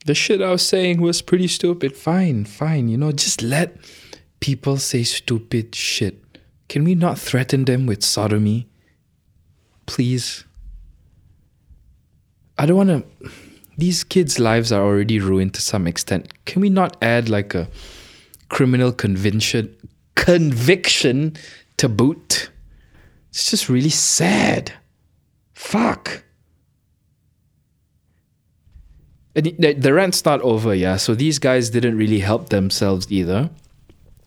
The 0.05 0.15
shit 0.15 0.43
I 0.43 0.51
was 0.51 0.67
saying 0.67 1.01
was 1.01 1.23
pretty 1.23 1.49
stupid. 1.49 1.97
Fine, 1.97 2.45
fine. 2.45 2.89
You 2.89 2.99
know, 2.99 3.13
just 3.13 3.43
let 3.43 3.77
people 4.41 4.77
say 4.77 5.03
stupid 5.03 5.75
shit. 5.75 6.23
Can 6.69 6.85
we 6.85 6.95
not 6.95 7.19
threaten 7.19 7.65
them 7.65 7.87
with 7.87 8.05
sodomy? 8.05 8.69
Please. 9.87 10.45
I 12.59 12.67
don't 12.67 12.77
want 12.77 12.89
to. 12.91 13.31
These 13.79 14.05
kids' 14.05 14.39
lives 14.39 14.73
are 14.73 14.83
already 14.83 15.21
ruined 15.21 15.55
to 15.55 15.63
some 15.63 15.87
extent. 15.87 16.33
Can 16.45 16.61
we 16.61 16.69
not 16.69 16.97
add 17.01 17.29
like 17.29 17.55
a 17.55 17.69
criminal 18.49 18.93
conviction 18.93 19.75
conviction 20.19 21.37
to 21.77 21.89
boot? 21.89 22.51
It's 23.31 23.51
just 23.51 23.69
really 23.69 23.91
sad. 23.91 24.73
Fuck. 25.55 26.25
And 29.35 29.47
the, 29.59 29.75
the 29.75 29.95
rant's 29.95 30.25
not 30.25 30.41
over, 30.43 30.75
yeah. 30.75 30.97
So 30.97 31.15
these 31.15 31.39
guys 31.39 31.71
didn't 31.71 31.97
really 31.97 32.19
help 32.19 32.49
themselves 32.49 33.11
either. 33.11 33.51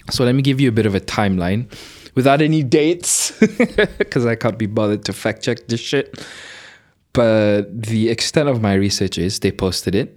So 0.10 0.24
let 0.24 0.34
me 0.34 0.42
give 0.42 0.62
you 0.62 0.70
a 0.70 0.72
bit 0.72 0.86
of 0.86 0.96
a 0.96 1.00
timeline 1.02 1.72
without 2.16 2.42
any 2.42 2.64
dates 2.64 3.38
because 3.98 4.26
I 4.26 4.36
can't 4.36 4.58
be 4.58 4.66
bothered 4.66 5.06
to 5.06 5.14
fact 5.14 5.44
check 5.44 5.68
this 5.68 5.82
shit. 5.82 6.26
But 7.14 7.64
the 7.84 8.10
extent 8.10 8.48
of 8.48 8.62
my 8.62 8.74
research 8.74 9.18
is 9.18 9.40
they 9.40 9.52
posted 9.52 9.96
it, 9.96 10.16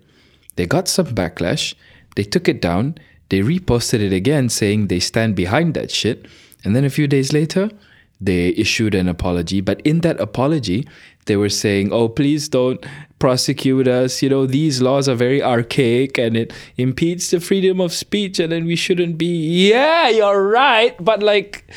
they 0.55 0.67
got 0.67 0.87
some 0.87 1.07
backlash, 1.07 1.75
they 2.15 2.23
took 2.23 2.49
it 2.49 2.63
down, 2.63 2.97
they 3.35 3.41
reposted 3.41 4.01
it 4.01 4.13
again 4.13 4.49
saying 4.49 4.87
they 4.87 5.01
stand 5.01 5.35
behind 5.35 5.75
that 5.75 5.91
shit. 5.91 6.27
And 6.63 6.77
then 6.77 6.85
a 6.85 6.89
few 6.89 7.09
days 7.09 7.33
later, 7.33 7.69
they 8.21 8.51
issued 8.51 8.95
an 8.95 9.09
apology. 9.09 9.61
But 9.61 9.81
in 9.81 10.03
that 10.03 10.21
apology, 10.21 10.87
they 11.27 11.35
were 11.35 11.49
saying, 11.49 11.93
oh, 11.93 12.09
please 12.09 12.49
don't 12.49 12.87
prosecute 13.19 13.89
us. 13.89 14.23
You 14.23 14.29
know, 14.29 14.47
these 14.47 14.81
laws 14.81 15.09
are 15.09 15.17
very 15.17 15.43
archaic 15.43 16.17
and 16.17 16.37
it 16.37 16.53
impedes 16.77 17.29
the 17.33 17.41
freedom 17.41 17.81
of 17.81 17.93
speech, 17.93 18.39
and 18.39 18.53
then 18.53 18.67
we 18.67 18.77
shouldn't 18.77 19.19
be. 19.19 19.69
Yeah, 19.69 20.11
you're 20.11 20.49
right. 20.49 20.95
But 21.05 21.21
like, 21.21 21.69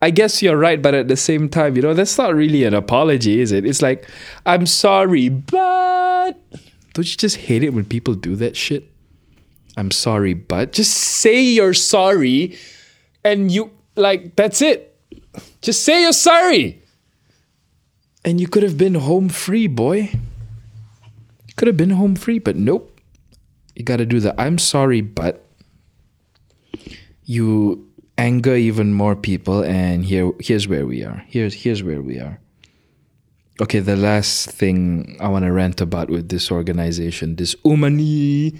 I 0.00 0.08
guess 0.08 0.40
you're 0.40 0.56
right, 0.56 0.80
but 0.80 0.94
at 0.94 1.08
the 1.08 1.18
same 1.18 1.50
time, 1.50 1.76
you 1.76 1.82
know, 1.82 1.92
that's 1.92 2.16
not 2.16 2.34
really 2.34 2.64
an 2.64 2.72
apology, 2.72 3.38
is 3.38 3.52
it? 3.52 3.66
It's 3.66 3.82
like, 3.82 4.08
I'm 4.46 4.64
sorry, 4.64 5.28
but. 5.28 6.40
Don't 6.94 7.10
you 7.10 7.18
just 7.18 7.36
hate 7.36 7.62
it 7.62 7.74
when 7.74 7.84
people 7.84 8.14
do 8.14 8.34
that 8.36 8.56
shit? 8.56 8.88
I'm 9.76 9.90
sorry, 9.90 10.34
but. 10.34 10.72
Just 10.72 10.94
say 10.94 11.42
you're 11.42 11.74
sorry 11.74 12.58
and 13.24 13.50
you, 13.50 13.70
like, 13.96 14.36
that's 14.36 14.62
it. 14.62 14.96
Just 15.60 15.84
say 15.84 16.02
you're 16.02 16.12
sorry. 16.12 16.82
And 18.24 18.40
you 18.40 18.48
could 18.48 18.62
have 18.62 18.78
been 18.78 18.94
home 18.94 19.28
free, 19.28 19.66
boy. 19.66 20.10
You 21.46 21.54
could 21.56 21.68
have 21.68 21.76
been 21.76 21.90
home 21.90 22.14
free, 22.14 22.38
but 22.38 22.56
nope. 22.56 23.00
You 23.74 23.84
gotta 23.84 24.06
do 24.06 24.20
the 24.20 24.38
I'm 24.40 24.58
sorry, 24.58 25.00
but. 25.00 25.46
You 27.24 27.92
anger 28.18 28.54
even 28.54 28.92
more 28.92 29.16
people 29.16 29.64
and 29.64 30.04
here 30.04 30.30
here's 30.38 30.68
where 30.68 30.86
we 30.86 31.02
are 31.02 31.24
here's 31.28 31.54
here's 31.54 31.82
where 31.82 32.02
we 32.02 32.18
are 32.18 32.38
okay 33.60 33.80
the 33.80 33.96
last 33.96 34.50
thing 34.50 35.16
i 35.18 35.26
want 35.26 35.44
to 35.44 35.50
rant 35.50 35.80
about 35.80 36.10
with 36.10 36.28
this 36.28 36.50
organization 36.50 37.36
this 37.36 37.56
UMANY 37.64 38.56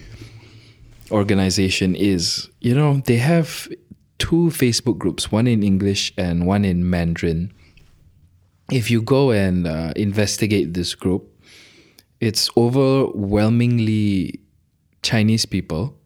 organization 1.12 1.94
is 1.94 2.50
you 2.60 2.74
know 2.74 3.02
they 3.06 3.16
have 3.16 3.68
two 4.18 4.50
facebook 4.50 4.98
groups 4.98 5.30
one 5.30 5.46
in 5.46 5.62
english 5.62 6.12
and 6.16 6.46
one 6.46 6.64
in 6.64 6.88
mandarin 6.88 7.52
if 8.70 8.90
you 8.90 9.02
go 9.02 9.30
and 9.30 9.66
uh, 9.66 9.92
investigate 9.96 10.74
this 10.74 10.94
group 10.94 11.28
it's 12.20 12.48
overwhelmingly 12.56 14.40
chinese 15.02 15.44
people 15.44 15.96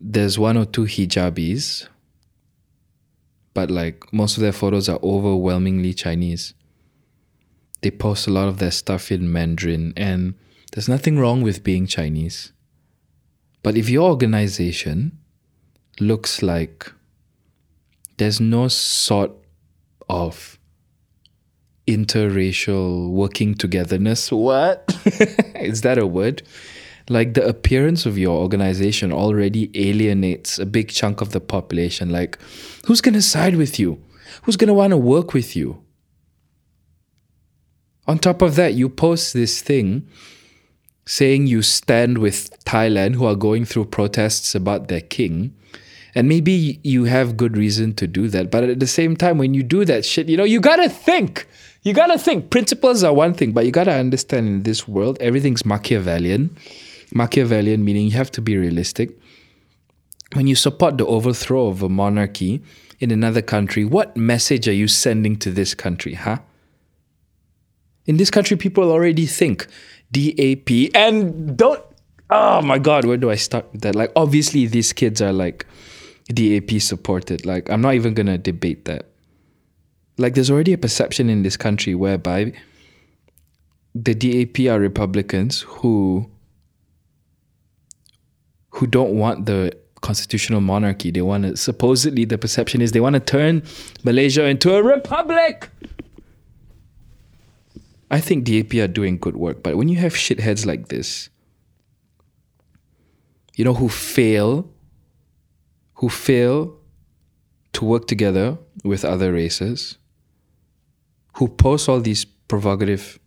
there's 0.00 0.38
one 0.38 0.56
or 0.56 0.64
two 0.64 0.82
hijabis 0.82 1.88
but 3.54 3.70
like 3.70 4.12
most 4.12 4.36
of 4.36 4.42
their 4.42 4.52
photos 4.52 4.88
are 4.88 4.98
overwhelmingly 5.02 5.94
Chinese. 5.94 6.54
They 7.82 7.90
post 7.90 8.26
a 8.26 8.30
lot 8.30 8.48
of 8.48 8.58
their 8.58 8.70
stuff 8.70 9.10
in 9.10 9.30
Mandarin, 9.30 9.92
and 9.96 10.34
there's 10.72 10.88
nothing 10.88 11.18
wrong 11.18 11.42
with 11.42 11.64
being 11.64 11.86
Chinese. 11.86 12.52
But 13.62 13.76
if 13.76 13.88
your 13.88 14.10
organization 14.10 15.18
looks 16.00 16.42
like 16.42 16.92
there's 18.16 18.40
no 18.40 18.68
sort 18.68 19.32
of 20.08 20.58
interracial 21.86 23.10
working 23.10 23.54
togetherness, 23.54 24.30
what? 24.32 24.96
Is 25.56 25.82
that 25.82 25.98
a 25.98 26.06
word? 26.06 26.42
like 27.08 27.34
the 27.34 27.46
appearance 27.46 28.06
of 28.06 28.18
your 28.18 28.38
organization 28.38 29.12
already 29.12 29.70
alienates 29.74 30.58
a 30.58 30.66
big 30.66 30.88
chunk 30.88 31.20
of 31.20 31.32
the 31.32 31.40
population. 31.40 32.10
Like, 32.10 32.38
who's 32.86 33.00
going 33.00 33.14
to 33.14 33.22
side 33.22 33.56
with 33.56 33.78
you? 33.78 34.02
Who's 34.42 34.56
going 34.56 34.68
to 34.68 34.74
want 34.74 34.90
to 34.92 34.96
work 34.96 35.34
with 35.34 35.56
you? 35.56 35.82
On 38.06 38.18
top 38.18 38.42
of 38.42 38.56
that, 38.56 38.74
you 38.74 38.88
post 38.88 39.32
this 39.32 39.62
thing 39.62 40.08
saying 41.04 41.46
you 41.46 41.62
stand 41.62 42.18
with 42.18 42.50
Thailand, 42.64 43.14
who 43.14 43.26
are 43.26 43.34
going 43.34 43.64
through 43.64 43.86
protests 43.86 44.54
about 44.54 44.88
their 44.88 45.00
king. 45.00 45.54
And 46.14 46.28
maybe 46.28 46.78
you 46.82 47.04
have 47.04 47.36
good 47.36 47.56
reason 47.56 47.94
to 47.94 48.06
do 48.06 48.28
that. 48.28 48.50
But 48.50 48.64
at 48.64 48.80
the 48.80 48.86
same 48.86 49.16
time, 49.16 49.38
when 49.38 49.54
you 49.54 49.62
do 49.62 49.84
that 49.86 50.04
shit, 50.04 50.28
you 50.28 50.36
know, 50.36 50.44
you 50.44 50.60
gotta 50.60 50.88
think. 50.88 51.46
You 51.82 51.94
gotta 51.94 52.18
think. 52.18 52.50
Principles 52.50 53.02
are 53.02 53.12
one 53.12 53.34
thing, 53.34 53.52
but 53.52 53.64
you 53.64 53.72
gotta 53.72 53.94
understand 53.94 54.46
in 54.46 54.62
this 54.62 54.86
world, 54.86 55.16
everything's 55.20 55.64
Machiavellian. 55.64 56.56
Machiavellian 57.14 57.84
meaning 57.84 58.06
you 58.06 58.12
have 58.12 58.30
to 58.32 58.40
be 58.40 58.56
realistic. 58.56 59.18
When 60.34 60.46
you 60.46 60.54
support 60.54 60.98
the 60.98 61.06
overthrow 61.06 61.66
of 61.66 61.82
a 61.82 61.88
monarchy 61.88 62.62
in 63.00 63.10
another 63.10 63.42
country, 63.42 63.84
what 63.84 64.16
message 64.16 64.68
are 64.68 64.72
you 64.72 64.88
sending 64.88 65.36
to 65.38 65.50
this 65.50 65.74
country, 65.74 66.14
huh? 66.14 66.38
In 68.06 68.16
this 68.16 68.30
country, 68.30 68.56
people 68.56 68.90
already 68.90 69.26
think 69.26 69.66
DAP 70.12 70.94
and 70.94 71.56
don't. 71.56 71.82
Oh 72.30 72.62
my 72.62 72.78
God, 72.78 73.04
where 73.04 73.16
do 73.16 73.30
I 73.30 73.34
start 73.34 73.70
with 73.72 73.82
that? 73.82 73.94
Like, 73.94 74.12
obviously, 74.16 74.66
these 74.66 74.92
kids 74.92 75.20
are 75.20 75.32
like 75.32 75.66
DAP 76.28 76.80
supported. 76.80 77.44
Like, 77.44 77.70
I'm 77.70 77.80
not 77.80 77.94
even 77.94 78.14
gonna 78.14 78.38
debate 78.38 78.84
that. 78.86 79.08
Like, 80.18 80.34
there's 80.34 80.50
already 80.50 80.72
a 80.72 80.78
perception 80.78 81.28
in 81.28 81.42
this 81.42 81.56
country 81.56 81.94
whereby 81.94 82.52
the 83.94 84.14
DAP 84.14 84.70
are 84.70 84.78
Republicans 84.78 85.60
who 85.62 86.30
who 88.70 88.86
don't 88.86 89.14
want 89.18 89.46
the 89.46 89.76
constitutional 90.00 90.60
monarchy. 90.60 91.10
They 91.10 91.22
want 91.22 91.44
to, 91.44 91.56
supposedly, 91.56 92.24
the 92.24 92.38
perception 92.38 92.80
is 92.80 92.92
they 92.92 93.00
want 93.00 93.14
to 93.14 93.20
turn 93.20 93.62
Malaysia 94.02 94.44
into 94.44 94.74
a 94.74 94.82
republic. 94.82 95.70
I 98.12 98.20
think 98.20 98.44
DAP 98.44 98.74
are 98.74 98.88
doing 98.88 99.16
good 99.16 99.36
work, 99.36 99.62
but 99.62 99.78
when 99.78 99.88
you 99.88 99.96
have 99.96 100.12
shitheads 100.12 100.66
like 100.66 100.88
this, 100.88 101.30
you 103.56 103.64
know, 103.64 103.72
who 103.72 103.88
fail, 103.88 104.70
who 105.94 106.10
fail 106.10 106.76
to 107.72 107.84
work 107.86 108.06
together 108.06 108.58
with 108.84 109.02
other 109.02 109.32
races, 109.32 109.96
who 111.36 111.48
post 111.48 111.88
all 111.88 112.00
these 112.00 112.26
provocative, 112.26 113.18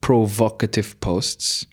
provocative 0.00 0.98
posts, 0.98 1.64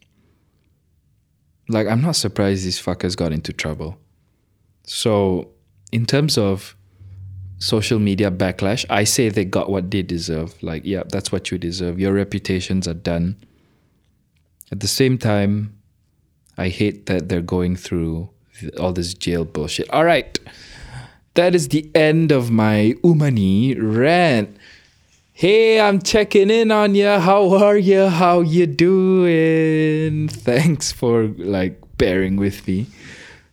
like 1.70 1.88
I'm 1.88 2.02
not 2.02 2.16
surprised 2.16 2.66
these 2.66 2.80
fuckers 2.80 3.18
got 3.18 3.32
into 3.32 3.52
trouble. 3.52 3.98
So, 4.84 5.50
in 5.92 6.06
terms 6.06 6.38
of 6.38 6.76
social 7.60 8.00
media 8.00 8.32
backlash, 8.32 8.86
I 8.90 9.04
say 9.04 9.30
they 9.30 9.46
got 9.46 9.70
what 9.70 9.92
they 9.92 10.02
deserve. 10.02 10.62
Like, 10.64 10.84
yeah, 10.86 11.04
that's 11.08 11.32
what 11.32 11.52
you 11.52 11.58
deserve. 11.58 12.00
Your 12.00 12.14
reputations 12.14 12.88
are 12.88 12.94
done. 12.94 13.36
At 14.72 14.80
the 14.80 14.88
same 14.88 15.18
time, 15.18 15.78
I 16.58 16.70
hate 16.70 17.06
that 17.06 17.30
they're 17.30 17.42
going 17.42 17.76
through 17.76 18.30
all 18.80 18.94
this 18.94 19.14
jail 19.14 19.46
bullshit. 19.46 19.90
All 19.92 20.06
right. 20.06 20.38
That 21.36 21.56
is 21.56 21.70
the 21.70 21.90
end 21.96 22.32
of 22.32 22.52
my 22.52 22.96
UMANY 23.04 23.78
rant. 23.80 24.58
Hey, 25.32 25.80
I'm 25.80 26.02
checking 26.02 26.50
in 26.50 26.72
on 26.72 26.96
you. 26.96 27.08
How 27.08 27.54
are 27.54 27.78
you? 27.78 28.08
How 28.08 28.42
you 28.42 28.68
doing? 28.68 30.28
Thanks 30.28 30.92
for 30.92 31.28
like 31.38 31.82
bearing 31.98 32.36
with 32.36 32.68
me 32.68 32.88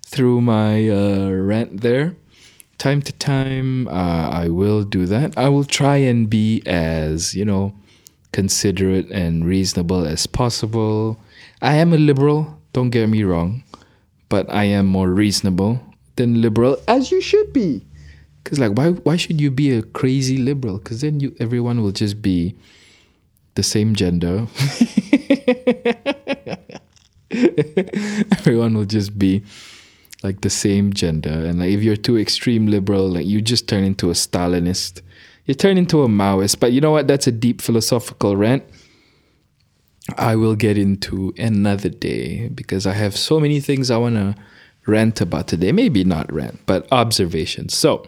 through 0.03 0.41
my 0.41 0.89
uh, 0.89 1.31
rant 1.31 1.83
there. 1.83 2.17
Time 2.79 3.01
to 3.03 3.13
time, 3.13 3.89
uh, 3.89 4.29
I 4.31 4.49
will 4.49 4.85
do 4.85 5.07
that. 5.07 5.37
I 5.39 5.49
will 5.49 5.65
try 5.65 5.97
and 5.97 6.29
be 6.29 6.63
as 6.67 7.35
you 7.35 7.45
know 7.45 7.75
considerate 8.33 9.11
and 9.11 9.45
reasonable 9.47 10.07
as 10.07 10.27
possible. 10.27 11.19
I 11.63 11.77
am 11.77 11.93
a 11.93 11.99
liberal. 11.99 12.61
Don't 12.75 12.91
get 12.91 13.09
me 13.09 13.25
wrong, 13.25 13.65
but 14.29 14.53
I 14.53 14.65
am 14.65 14.87
more 14.87 15.09
reasonable 15.09 15.81
than 16.17 16.43
liberal, 16.43 16.77
as 16.87 17.11
you 17.11 17.23
should 17.23 17.53
be. 17.53 17.83
Cause 18.45 18.59
like 18.59 18.73
why 18.73 18.91
why 18.91 19.17
should 19.17 19.41
you 19.41 19.51
be 19.51 19.73
a 19.73 19.83
crazy 19.83 20.37
liberal? 20.37 20.79
Cause 20.79 21.01
then 21.01 21.19
you 21.19 21.35
everyone 21.41 21.83
will 21.83 21.93
just 21.93 22.21
be 22.23 22.55
the 23.55 23.63
same 23.63 23.95
gender. 23.95 24.47
everyone 28.39 28.77
will 28.77 28.85
just 28.85 29.19
be 29.19 29.43
like 30.23 30.41
the 30.41 30.51
same 30.51 30.93
gender. 30.93 31.31
And 31.31 31.59
like 31.61 31.71
if 31.71 31.83
you're 31.83 31.97
too 31.97 32.19
extreme 32.19 32.67
liberal, 32.67 33.09
like 33.09 33.27
you 33.27 33.41
just 33.41 33.69
turn 33.69 33.85
into 33.85 34.11
a 34.11 34.15
Stalinist. 34.15 35.03
You 35.45 35.55
turn 35.55 35.79
into 35.79 36.03
a 36.03 36.09
Maoist. 36.09 36.59
But 36.61 36.73
you 36.73 36.81
know 36.81 36.91
what? 36.91 37.07
That's 37.07 37.27
a 37.27 37.33
deep 37.33 37.61
philosophical 37.63 38.37
rant. 38.37 38.65
I 40.17 40.37
will 40.37 40.55
get 40.55 40.79
into 40.79 41.35
another 41.37 41.89
day 41.89 42.49
because 42.49 42.87
I 42.87 42.93
have 42.93 43.17
so 43.17 43.41
many 43.41 43.61
things 43.61 43.91
I 43.91 43.97
wanna 43.97 44.37
rant 44.87 45.21
about 45.21 45.49
today. 45.49 45.73
Maybe 45.73 46.05
not 46.05 46.33
rant, 46.33 46.61
but 46.67 46.87
observations. 46.93 47.77
So 47.77 48.07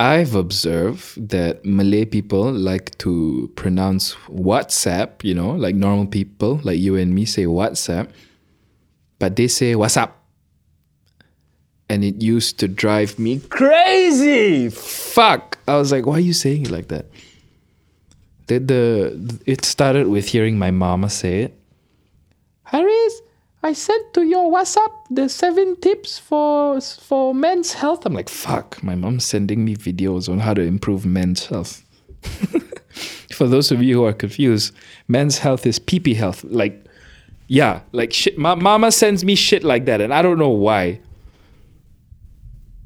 I've 0.00 0.34
observed 0.34 1.28
that 1.28 1.64
Malay 1.64 2.04
people 2.04 2.50
like 2.52 2.96
to 2.98 3.50
pronounce 3.56 4.14
WhatsApp, 4.28 5.22
you 5.22 5.34
know, 5.34 5.50
like 5.50 5.74
normal 5.74 6.06
people, 6.06 6.60
like 6.62 6.78
you 6.78 6.96
and 6.96 7.14
me 7.14 7.24
say 7.24 7.44
WhatsApp, 7.44 8.10
but 9.18 9.36
they 9.36 9.48
say 9.48 9.74
WhatsApp. 9.74 10.10
And 11.92 12.02
it 12.02 12.22
used 12.22 12.58
to 12.60 12.68
drive 12.68 13.18
me 13.18 13.40
crazy. 13.50 14.70
Fuck. 14.70 15.58
I 15.68 15.76
was 15.76 15.92
like, 15.92 16.06
why 16.06 16.14
are 16.14 16.20
you 16.20 16.32
saying 16.32 16.62
it 16.62 16.70
like 16.70 16.88
that? 16.88 17.04
The, 18.46 18.58
the 18.60 19.40
it 19.44 19.66
started 19.66 20.08
with 20.08 20.26
hearing 20.28 20.58
my 20.58 20.70
mama 20.70 21.10
say 21.10 21.42
it. 21.42 21.58
Harris, 22.64 23.20
I 23.62 23.74
sent 23.74 24.14
to 24.14 24.22
your 24.22 24.50
WhatsApp 24.50 24.90
the 25.10 25.28
seven 25.28 25.76
tips 25.80 26.18
for 26.18 26.80
for 26.80 27.34
men's 27.34 27.74
health. 27.74 28.06
I'm 28.06 28.14
like, 28.14 28.30
fuck, 28.30 28.82
my 28.82 28.94
mom's 28.94 29.26
sending 29.26 29.62
me 29.62 29.76
videos 29.76 30.30
on 30.30 30.38
how 30.38 30.54
to 30.54 30.62
improve 30.62 31.04
men's 31.04 31.44
health. 31.46 31.84
for 33.34 33.46
those 33.46 33.70
of 33.70 33.82
you 33.82 33.96
who 33.98 34.04
are 34.06 34.14
confused, 34.14 34.74
men's 35.08 35.38
health 35.38 35.66
is 35.66 35.78
pee 35.78 36.14
health. 36.14 36.42
Like, 36.44 36.86
yeah, 37.48 37.80
like 37.92 38.14
shit. 38.14 38.38
Ma- 38.38 38.56
mama 38.56 38.90
sends 38.90 39.24
me 39.24 39.34
shit 39.34 39.62
like 39.62 39.84
that, 39.84 40.00
and 40.00 40.14
I 40.14 40.22
don't 40.22 40.38
know 40.38 40.48
why. 40.48 41.00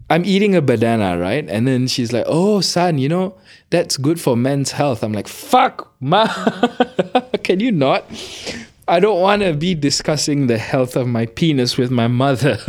I'm 0.08 0.24
eating 0.24 0.54
a 0.54 0.62
banana, 0.62 1.18
right? 1.18 1.48
And 1.48 1.66
then 1.66 1.88
she's 1.88 2.12
like, 2.12 2.24
"Oh, 2.26 2.60
son, 2.60 2.98
you 2.98 3.08
know 3.08 3.34
that's 3.70 3.96
good 3.96 4.20
for 4.20 4.36
men's 4.36 4.70
health." 4.72 5.02
I'm 5.02 5.12
like, 5.12 5.26
"Fuck, 5.26 5.92
ma, 6.00 6.26
can 7.42 7.60
you 7.60 7.72
not?" 7.72 8.04
I 8.88 9.00
don't 9.00 9.20
want 9.20 9.42
to 9.42 9.52
be 9.52 9.74
discussing 9.74 10.46
the 10.46 10.58
health 10.58 10.94
of 10.94 11.08
my 11.08 11.26
penis 11.26 11.76
with 11.76 11.90
my 11.90 12.06
mother. 12.06 12.56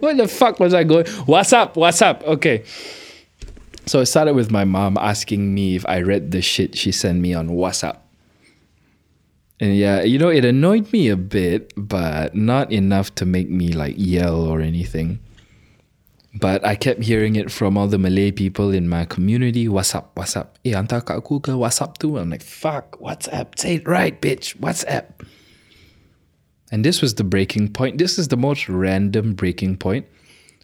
what 0.00 0.16
the 0.16 0.26
fuck 0.26 0.58
was 0.58 0.74
I 0.74 0.82
going? 0.82 1.06
What's 1.26 1.52
up? 1.52 1.76
What's 1.76 2.02
up? 2.02 2.24
Okay. 2.24 2.64
So 3.86 4.00
it 4.00 4.06
started 4.06 4.34
with 4.34 4.50
my 4.50 4.64
mom 4.64 4.98
asking 4.98 5.54
me 5.54 5.76
if 5.76 5.86
I 5.86 6.00
read 6.00 6.32
the 6.32 6.42
shit 6.42 6.76
she 6.76 6.90
sent 6.90 7.20
me 7.20 7.32
on 7.32 7.50
WhatsApp. 7.50 7.98
And 9.60 9.76
yeah, 9.76 10.02
you 10.02 10.18
know, 10.18 10.28
it 10.28 10.44
annoyed 10.44 10.92
me 10.92 11.08
a 11.08 11.16
bit, 11.16 11.72
but 11.76 12.34
not 12.34 12.72
enough 12.72 13.14
to 13.16 13.24
make 13.24 13.48
me 13.48 13.72
like 13.72 13.94
yell 13.96 14.40
or 14.40 14.60
anything. 14.60 15.20
But 16.34 16.64
I 16.64 16.76
kept 16.76 17.02
hearing 17.02 17.36
it 17.36 17.50
from 17.50 17.78
all 17.78 17.88
the 17.88 17.98
Malay 17.98 18.30
people 18.30 18.70
in 18.70 18.88
my 18.88 19.04
community. 19.06 19.66
What's 19.66 19.94
up? 19.94 20.12
What's 20.14 20.36
up? 20.36 20.58
Eh, 20.64 20.76
hantar 20.76 21.00
kat 21.00 21.24
aku 21.24 21.40
ke 21.40 21.56
WhatsApp 21.56 21.96
tu? 21.96 22.18
I'm 22.18 22.28
like, 22.28 22.44
fuck, 22.44 23.00
WhatsApp. 23.00 23.58
Say 23.58 23.80
it 23.80 23.88
right, 23.88 24.20
bitch. 24.20 24.54
WhatsApp. 24.60 25.24
And 26.70 26.84
this 26.84 27.00
was 27.00 27.16
the 27.16 27.24
breaking 27.24 27.72
point. 27.72 27.96
This 27.96 28.18
is 28.20 28.28
the 28.28 28.36
most 28.36 28.68
random 28.68 29.32
breaking 29.32 29.80
point. 29.80 30.04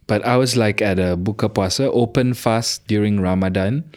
But 0.06 0.20
I 0.28 0.36
was 0.36 0.52
like 0.52 0.84
at 0.84 1.00
a 1.00 1.16
buka 1.16 1.48
puasa, 1.48 1.88
open 1.88 2.34
fast 2.36 2.86
during 2.86 3.24
Ramadan. 3.24 3.88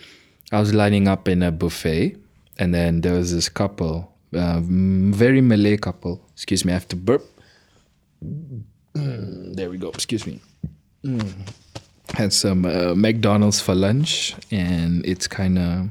I 0.55 0.63
was 0.63 0.71
lining 0.73 1.11
up 1.11 1.27
in 1.27 1.43
a 1.43 1.51
buffet, 1.51 2.15
and 2.55 2.71
then 2.71 3.03
there 3.03 3.11
was 3.19 3.35
this 3.35 3.51
couple, 3.51 4.15
uh, 4.31 4.63
very 4.63 5.43
Malay 5.43 5.75
couple. 5.75 6.23
Excuse 6.31 6.63
me, 6.63 6.71
I 6.71 6.79
have 6.79 6.87
to 6.87 6.95
burp. 6.95 7.27
There 8.95 9.69
we 9.69 9.77
go. 9.77 9.91
Excuse 9.91 10.25
me. 10.25 10.39
Had 12.13 12.33
some 12.33 12.65
uh, 12.65 12.95
McDonald's 12.95 13.59
for 13.59 13.75
lunch, 13.75 14.35
and 14.51 15.05
it's 15.05 15.27
kind 15.27 15.57
of. 15.57 15.89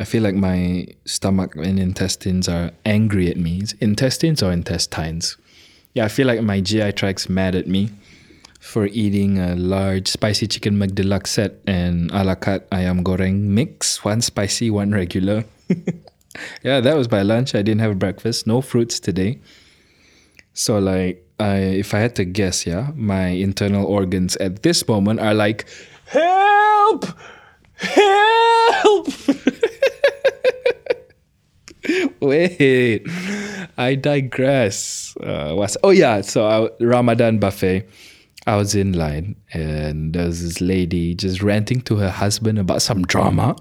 I 0.00 0.04
feel 0.04 0.22
like 0.22 0.36
my 0.36 0.86
stomach 1.06 1.56
and 1.56 1.78
intestines 1.78 2.48
are 2.48 2.70
angry 2.84 3.28
at 3.28 3.36
me. 3.36 3.58
It's 3.58 3.72
intestines 3.74 4.42
or 4.42 4.52
intestines? 4.52 5.36
Yeah, 5.94 6.04
I 6.04 6.08
feel 6.08 6.28
like 6.28 6.40
my 6.42 6.60
GI 6.60 6.92
tract's 6.92 7.28
mad 7.28 7.56
at 7.56 7.66
me 7.66 7.90
for 8.60 8.86
eating 8.86 9.38
a 9.38 9.56
large 9.56 10.08
spicy 10.08 10.46
chicken 10.46 10.76
McDeluxe 10.76 11.28
set 11.28 11.54
and 11.66 12.10
a 12.12 12.22
la 12.24 12.34
carte 12.34 12.68
ayam 12.70 13.02
goreng 13.02 13.40
mix, 13.42 14.04
one 14.04 14.20
spicy, 14.20 14.70
one 14.70 14.92
regular. 14.92 15.44
yeah, 16.62 16.80
that 16.80 16.96
was 16.96 17.10
my 17.10 17.22
lunch. 17.22 17.54
I 17.54 17.62
didn't 17.62 17.80
have 17.80 17.98
breakfast. 17.98 18.46
No 18.46 18.60
fruits 18.60 19.00
today. 19.00 19.40
So 20.54 20.78
like, 20.78 21.24
I 21.40 21.56
if 21.56 21.94
I 21.94 21.98
had 22.00 22.16
to 22.16 22.24
guess, 22.24 22.66
yeah, 22.66 22.90
my 22.94 23.28
internal 23.28 23.86
organs 23.86 24.36
at 24.36 24.62
this 24.62 24.86
moment 24.88 25.20
are 25.20 25.34
like, 25.34 25.66
help, 26.06 27.06
help. 27.76 29.08
Wait, 32.20 33.06
I 33.78 33.94
digress. 33.94 35.14
Uh, 35.22 35.54
what's 35.54 35.76
oh 35.82 35.90
yeah? 35.90 36.20
So 36.22 36.46
I, 36.46 36.68
Ramadan 36.84 37.38
buffet. 37.38 37.86
I 38.48 38.56
was 38.56 38.72
in 38.72 38.96
line 38.96 39.36
and 39.52 40.16
there 40.16 40.24
was 40.24 40.40
this 40.40 40.64
lady 40.64 41.12
just 41.12 41.44
ranting 41.44 41.84
to 41.84 42.00
her 42.00 42.08
husband 42.08 42.56
about 42.56 42.80
some 42.80 43.04
drama 43.04 43.52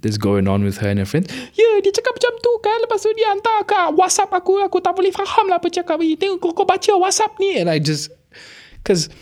that's 0.00 0.16
going 0.16 0.48
on 0.48 0.64
with 0.64 0.80
her 0.80 0.88
and 0.88 0.96
her 0.96 1.04
friends. 1.04 1.28
Yeah, 1.52 1.84
dia 1.84 1.92
cakap 1.92 2.16
macam 2.16 2.32
tu 2.40 2.52
kan. 2.64 2.80
Lepas 2.80 3.04
tu 3.04 3.12
dia 3.12 3.28
hantar 3.28 3.68
kat 3.68 3.92
WhatsApp 3.92 4.32
aku. 4.32 4.64
Aku 4.64 4.80
tak 4.80 4.96
boleh 4.96 5.12
faham 5.12 5.52
lah 5.52 5.60
apa 5.60 5.68
cakap 5.68 6.00
ni. 6.00 6.16
Kau 6.16 6.64
baca 6.64 6.92
WhatsApp 6.96 7.36
ni. 7.36 7.60
And 7.60 7.68
I 7.68 7.76
just... 7.76 8.08
Because 8.80 9.12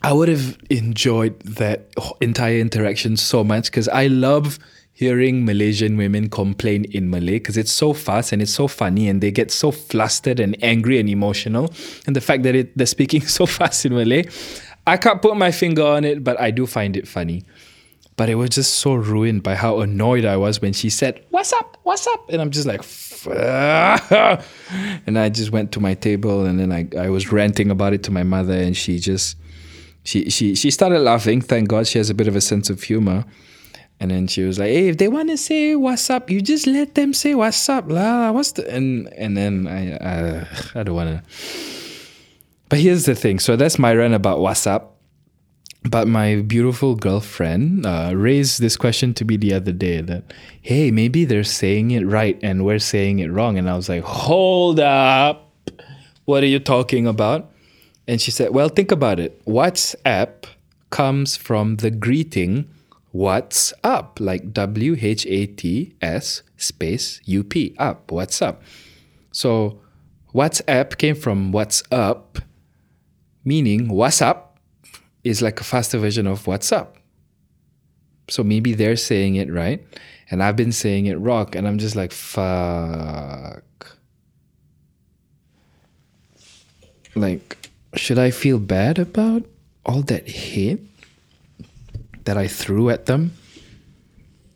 I 0.00 0.16
would 0.16 0.32
have 0.32 0.56
enjoyed 0.72 1.36
that 1.60 1.92
entire 2.24 2.56
interaction 2.56 3.20
so 3.20 3.44
much 3.44 3.68
because 3.68 3.86
I 3.92 4.08
love 4.08 4.56
hearing 5.02 5.44
Malaysian 5.44 5.96
women 5.96 6.30
complain 6.30 6.84
in 6.84 7.10
Malay 7.10 7.38
because 7.40 7.56
it's 7.56 7.72
so 7.72 7.92
fast 7.92 8.32
and 8.32 8.40
it's 8.40 8.54
so 8.54 8.68
funny 8.68 9.08
and 9.08 9.20
they 9.20 9.32
get 9.32 9.50
so 9.50 9.72
flustered 9.72 10.38
and 10.38 10.56
angry 10.62 11.00
and 11.00 11.08
emotional. 11.08 11.72
And 12.06 12.14
the 12.14 12.20
fact 12.20 12.44
that 12.44 12.54
it, 12.54 12.78
they're 12.78 12.86
speaking 12.86 13.22
so 13.38 13.44
fast 13.44 13.84
in 13.84 13.94
Malay, 13.94 14.26
I 14.86 14.96
can't 14.96 15.20
put 15.20 15.36
my 15.36 15.50
finger 15.50 15.82
on 15.82 16.04
it, 16.04 16.22
but 16.22 16.40
I 16.40 16.52
do 16.52 16.66
find 16.66 16.96
it 16.96 17.08
funny. 17.08 17.42
But 18.16 18.28
it 18.28 18.36
was 18.36 18.50
just 18.50 18.74
so 18.74 18.94
ruined 18.94 19.42
by 19.42 19.56
how 19.56 19.80
annoyed 19.80 20.24
I 20.24 20.36
was 20.36 20.62
when 20.62 20.72
she 20.72 20.88
said, 20.88 21.24
What's 21.30 21.52
up? 21.52 21.78
What's 21.82 22.06
up? 22.06 22.28
And 22.30 22.40
I'm 22.40 22.52
just 22.52 22.68
like, 22.68 22.82
and 25.06 25.18
I 25.18 25.28
just 25.30 25.50
went 25.50 25.72
to 25.72 25.80
my 25.80 25.94
table 25.94 26.44
and 26.44 26.60
then 26.60 26.70
I, 26.70 26.86
I 26.96 27.08
was 27.08 27.32
ranting 27.32 27.72
about 27.72 27.92
it 27.92 28.04
to 28.04 28.12
my 28.12 28.22
mother 28.22 28.54
and 28.54 28.76
she 28.76 29.00
just 29.00 29.36
she 30.04 30.30
she 30.30 30.54
she 30.54 30.70
started 30.70 31.00
laughing. 31.00 31.40
Thank 31.40 31.68
God 31.68 31.88
she 31.88 31.98
has 31.98 32.08
a 32.08 32.14
bit 32.14 32.28
of 32.28 32.36
a 32.36 32.40
sense 32.40 32.70
of 32.70 32.84
humor. 32.84 33.24
And 34.02 34.10
then 34.10 34.26
she 34.26 34.42
was 34.42 34.58
like, 34.58 34.70
"Hey, 34.70 34.88
if 34.88 34.98
they 34.98 35.06
want 35.06 35.30
to 35.30 35.38
say 35.38 35.76
what's 35.76 36.10
up, 36.10 36.28
you 36.28 36.40
just 36.42 36.66
let 36.66 36.96
them 36.96 37.14
say 37.14 37.36
what's 37.36 37.68
up, 37.68 37.88
lah. 37.88 38.32
What's 38.32 38.50
the?" 38.50 38.66
And 38.68 39.06
and 39.14 39.36
then 39.36 39.68
I 39.70 39.94
I 40.74 40.82
don't 40.82 40.96
want 40.96 41.10
to. 41.10 41.22
But 42.68 42.80
here's 42.80 43.04
the 43.06 43.14
thing. 43.14 43.38
So 43.38 43.54
that's 43.54 43.78
my 43.78 43.94
rant 43.94 44.12
about 44.12 44.40
what's 44.40 44.66
up. 44.66 44.98
But 45.88 46.08
my 46.08 46.42
beautiful 46.42 46.96
girlfriend 46.96 47.86
uh, 47.86 48.10
raised 48.16 48.60
this 48.60 48.76
question 48.76 49.14
to 49.14 49.24
me 49.24 49.36
the 49.36 49.54
other 49.54 49.70
day 49.70 50.00
that, 50.00 50.32
hey, 50.62 50.90
maybe 50.90 51.24
they're 51.24 51.44
saying 51.44 51.92
it 51.92 52.02
right 52.02 52.38
and 52.42 52.64
we're 52.64 52.78
saying 52.78 53.20
it 53.20 53.30
wrong. 53.30 53.56
And 53.56 53.70
I 53.70 53.76
was 53.76 53.88
like, 53.88 54.02
hold 54.02 54.80
up, 54.80 55.52
What 56.24 56.42
are 56.42 56.50
you 56.50 56.58
talking 56.58 57.06
about? 57.06 57.52
And 58.08 58.20
she 58.20 58.32
said, 58.32 58.50
Well, 58.50 58.68
think 58.68 58.90
about 58.90 59.20
it. 59.20 59.44
WhatsApp 59.46 60.46
comes 60.90 61.36
from 61.36 61.76
the 61.76 61.90
greeting 61.90 62.66
What's 63.12 63.74
up? 63.84 64.18
Like 64.20 64.54
W 64.54 64.96
H 64.98 65.26
A 65.26 65.46
T 65.46 65.94
S 66.00 66.42
space 66.56 67.20
U 67.26 67.44
P 67.44 67.74
up. 67.78 68.10
What's 68.10 68.40
up? 68.40 68.62
So 69.32 69.80
WhatsApp 70.34 70.96
came 70.96 71.14
from 71.14 71.52
what's 71.52 71.82
up, 71.92 72.38
meaning 73.44 73.88
what's 73.88 74.22
up 74.22 74.58
is 75.24 75.42
like 75.42 75.60
a 75.60 75.64
faster 75.64 75.98
version 75.98 76.26
of 76.26 76.46
what's 76.46 76.72
up. 76.72 76.96
So 78.30 78.42
maybe 78.42 78.72
they're 78.72 78.96
saying 78.96 79.36
it 79.36 79.52
right, 79.52 79.86
and 80.30 80.42
I've 80.42 80.56
been 80.56 80.72
saying 80.72 81.04
it 81.04 81.18
wrong, 81.18 81.54
and 81.54 81.68
I'm 81.68 81.76
just 81.76 81.94
like, 81.94 82.12
fuck. 82.12 83.62
Like, 87.14 87.68
should 87.94 88.18
I 88.18 88.30
feel 88.30 88.58
bad 88.58 88.98
about 88.98 89.44
all 89.84 90.00
that 90.02 90.26
hate 90.26 90.80
that 92.24 92.36
I 92.36 92.48
threw 92.48 92.90
at 92.90 93.06
them? 93.06 93.32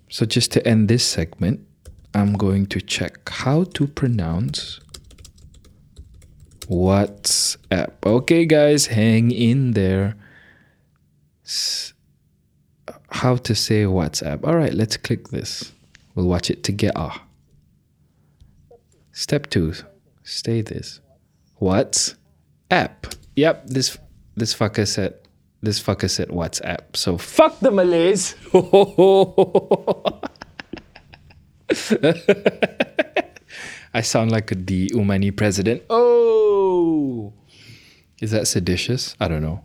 So, 0.08 0.24
just 0.24 0.52
to 0.52 0.66
end 0.66 0.88
this 0.88 1.04
segment, 1.04 1.60
I'm 2.14 2.34
going 2.34 2.66
to 2.66 2.80
check 2.80 3.28
how 3.28 3.64
to 3.64 3.86
pronounce 3.86 4.80
WhatsApp. 6.68 7.92
Okay, 8.04 8.46
guys, 8.46 8.86
hang 8.86 9.30
in 9.30 9.72
there. 9.72 10.16
S- 11.44 11.92
how 13.10 13.36
to 13.36 13.54
say 13.54 13.84
WhatsApp. 13.84 14.46
All 14.46 14.56
right, 14.56 14.74
let's 14.74 14.96
click 14.96 15.28
this. 15.28 15.72
We'll 16.14 16.26
watch 16.26 16.50
it 16.50 16.62
together. 16.62 17.10
Step 19.12 19.48
two, 19.48 19.74
stay 20.24 20.60
this. 20.60 21.00
What's 21.56 22.14
app? 22.70 23.06
Yep, 23.36 23.66
this 23.66 23.98
this 24.36 24.54
fucker 24.54 24.86
said 24.86 25.14
this 25.62 25.80
fucker 25.80 26.10
said 26.10 26.28
WhatsApp. 26.28 26.96
So 26.96 27.18
Fuck 27.18 27.60
the 27.60 27.70
Malays. 27.70 28.34
I 33.94 34.02
sound 34.02 34.30
like 34.30 34.48
the 34.66 34.90
UMANY 34.94 35.36
president. 35.36 35.82
Oh, 35.88 37.32
is 38.20 38.30
that 38.30 38.46
seditious? 38.46 39.16
I 39.18 39.28
don't 39.28 39.42
know. 39.42 39.62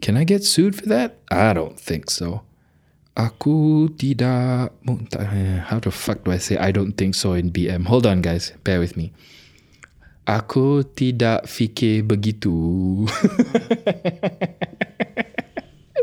Can 0.00 0.16
I 0.16 0.24
get 0.24 0.44
sued 0.44 0.74
for 0.74 0.86
that? 0.86 1.18
I 1.30 1.52
don't 1.52 1.78
think 1.78 2.10
so. 2.10 2.42
Aku 3.12 3.92
tidak 3.92 4.72
How 5.68 5.78
the 5.78 5.92
fuck 5.92 6.24
do 6.24 6.32
I 6.32 6.38
say 6.38 6.56
I 6.56 6.72
don't 6.72 6.96
think 6.96 7.14
so 7.14 7.34
in 7.34 7.52
BM? 7.52 7.86
Hold 7.86 8.06
on, 8.06 8.22
guys. 8.22 8.52
Bear 8.64 8.80
with 8.80 8.96
me. 8.96 9.12
Aku 10.26 10.82
tidak 10.82 11.46
fikir 11.46 12.08
begitu. 12.08 13.06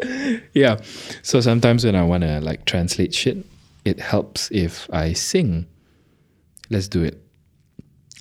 yeah. 0.53 0.77
So 1.21 1.41
sometimes 1.41 1.85
when 1.85 1.95
I 1.95 2.03
want 2.03 2.23
to 2.23 2.39
like 2.41 2.65
translate 2.65 3.13
shit, 3.13 3.45
it 3.85 3.99
helps 3.99 4.49
if 4.51 4.89
I 4.91 5.13
sing. 5.13 5.67
Let's 6.69 6.87
do 6.87 7.03
it. 7.03 7.21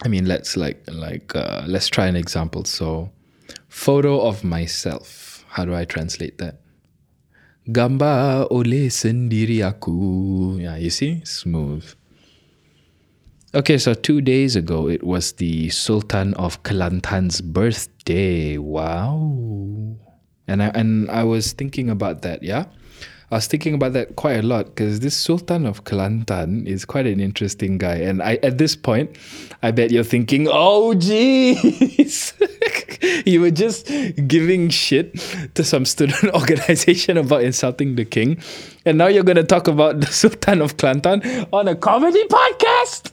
I 0.03 0.09
mean, 0.09 0.27
let's 0.27 0.57
like 0.57 0.83
like 0.89 1.35
uh, 1.35 1.65
let's 1.67 1.89
try 1.89 2.07
an 2.07 2.17
example. 2.17 2.65
So, 2.65 3.11
photo 3.69 4.21
of 4.21 4.45
myself. 4.45 5.45
How 5.49 5.65
do 5.65 5.75
I 5.75 5.85
translate 5.85 6.39
that? 6.39 6.61
Gambar 7.69 8.49
oleh 8.49 8.89
sendiri 8.89 9.61
aku. 9.61 10.57
Yeah, 10.57 10.77
you 10.77 10.89
see, 10.89 11.21
smooth. 11.27 11.85
Okay, 13.53 13.77
so 13.77 13.93
two 13.93 14.21
days 14.21 14.57
ago 14.57 14.89
it 14.89 15.03
was 15.03 15.33
the 15.41 15.69
Sultan 15.69 16.33
of 16.35 16.63
Kelantan's 16.63 17.41
birthday. 17.41 18.57
Wow. 18.57 19.97
And 20.49 20.63
I 20.63 20.69
and 20.75 21.11
I 21.11 21.25
was 21.25 21.53
thinking 21.53 21.91
about 21.91 22.23
that, 22.23 22.43
yeah? 22.43 22.65
I 23.31 23.35
was 23.35 23.47
thinking 23.47 23.75
about 23.75 23.93
that 23.93 24.17
quite 24.17 24.39
a 24.39 24.43
lot 24.43 24.67
because 24.67 25.01
this 25.01 25.15
Sultan 25.15 25.67
of 25.67 25.85
Kelantan 25.85 26.67
is 26.67 26.87
quite 26.87 27.07
an 27.07 27.21
interesting 27.21 27.77
guy. 27.77 27.97
And 27.97 28.23
I 28.23 28.39
at 28.43 28.57
this 28.57 28.75
point, 28.75 29.17
I 29.63 29.71
bet 29.71 29.91
you're 29.91 30.03
thinking, 30.03 30.49
oh 30.51 30.95
jeez. 30.97 32.33
you 33.27 33.43
were 33.43 33.51
just 33.51 33.87
giving 34.27 34.71
shit 34.71 35.15
to 35.55 35.63
some 35.63 35.85
student 35.85 36.25
organization 36.35 37.19
about 37.19 37.43
insulting 37.43 37.97
the 37.97 38.07
king. 38.07 38.41
And 38.87 38.97
now 38.97 39.09
you're 39.09 39.25
gonna 39.25 39.45
talk 39.45 39.69
about 39.69 40.01
the 40.01 40.07
Sultan 40.07 40.63
of 40.63 40.79
Kelantan 40.79 41.49
on 41.53 41.69
a 41.69 41.77
comedy 41.77 42.25
podcast. 42.29 43.13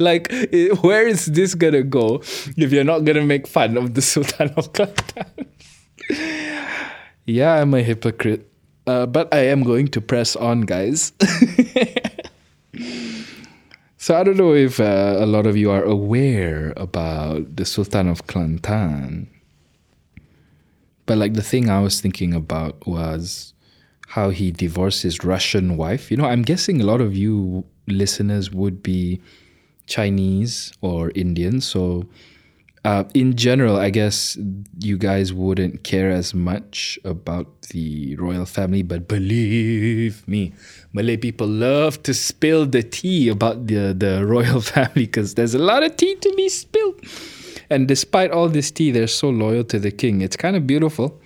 like 0.00 0.32
eh, 0.32 0.70
where 0.82 1.06
is 1.06 1.26
this 1.26 1.54
gonna 1.54 1.84
go 1.84 2.16
if 2.56 2.72
you're 2.72 2.82
not 2.82 3.04
gonna 3.04 3.24
make 3.24 3.46
fun 3.46 3.76
of 3.76 3.94
the 3.94 4.02
Sultan 4.02 4.50
of 4.56 4.72
Kelantan? 4.72 5.46
yeah, 7.26 7.54
I'm 7.54 7.74
a 7.74 7.82
hypocrite. 7.82 8.50
Uh, 8.86 9.06
but 9.06 9.32
I 9.32 9.46
am 9.46 9.62
going 9.62 9.88
to 9.88 10.00
press 10.00 10.36
on, 10.36 10.62
guys. 10.62 11.12
so 13.96 14.14
I 14.14 14.22
don't 14.22 14.36
know 14.36 14.54
if 14.54 14.78
uh, 14.78 15.16
a 15.18 15.26
lot 15.26 15.46
of 15.46 15.56
you 15.56 15.70
are 15.70 15.82
aware 15.82 16.74
about 16.76 17.56
the 17.56 17.64
Sultan 17.64 18.08
of 18.08 18.26
Kelantan. 18.26 19.28
But 21.06 21.18
like 21.18 21.34
the 21.34 21.42
thing 21.42 21.70
I 21.70 21.80
was 21.80 22.00
thinking 22.00 22.34
about 22.34 22.86
was 22.86 23.54
how 24.08 24.30
he 24.30 24.50
divorced 24.50 25.02
his 25.02 25.24
Russian 25.24 25.76
wife. 25.76 26.10
You 26.10 26.16
know, 26.16 26.26
I'm 26.26 26.42
guessing 26.42 26.80
a 26.80 26.84
lot 26.84 27.00
of 27.00 27.16
you 27.16 27.64
listeners 27.86 28.50
would 28.50 28.82
be 28.82 29.20
Chinese 29.86 30.72
or 30.80 31.10
Indian. 31.14 31.60
So 31.60 32.06
uh, 32.84 33.04
in 33.14 33.34
general, 33.34 33.76
I 33.76 33.88
guess 33.88 34.36
you 34.78 34.98
guys 34.98 35.32
wouldn't 35.32 35.84
care 35.84 36.10
as 36.10 36.34
much 36.34 36.98
about 37.04 37.62
the 37.70 38.14
royal 38.16 38.44
family, 38.44 38.82
but 38.82 39.08
believe 39.08 40.26
me, 40.28 40.52
Malay 40.92 41.16
people 41.16 41.46
love 41.46 42.02
to 42.02 42.12
spill 42.12 42.66
the 42.66 42.82
tea 42.82 43.28
about 43.28 43.66
the, 43.68 43.94
the 43.96 44.26
royal 44.26 44.60
family 44.60 45.06
because 45.06 45.34
there's 45.34 45.54
a 45.54 45.58
lot 45.58 45.82
of 45.82 45.96
tea 45.96 46.14
to 46.16 46.34
be 46.36 46.48
spilled. 46.50 47.00
And 47.70 47.88
despite 47.88 48.30
all 48.30 48.50
this 48.50 48.70
tea, 48.70 48.90
they're 48.90 49.06
so 49.06 49.30
loyal 49.30 49.64
to 49.64 49.78
the 49.78 49.90
king. 49.90 50.20
It's 50.20 50.36
kind 50.36 50.54
of 50.54 50.66
beautiful, 50.66 51.18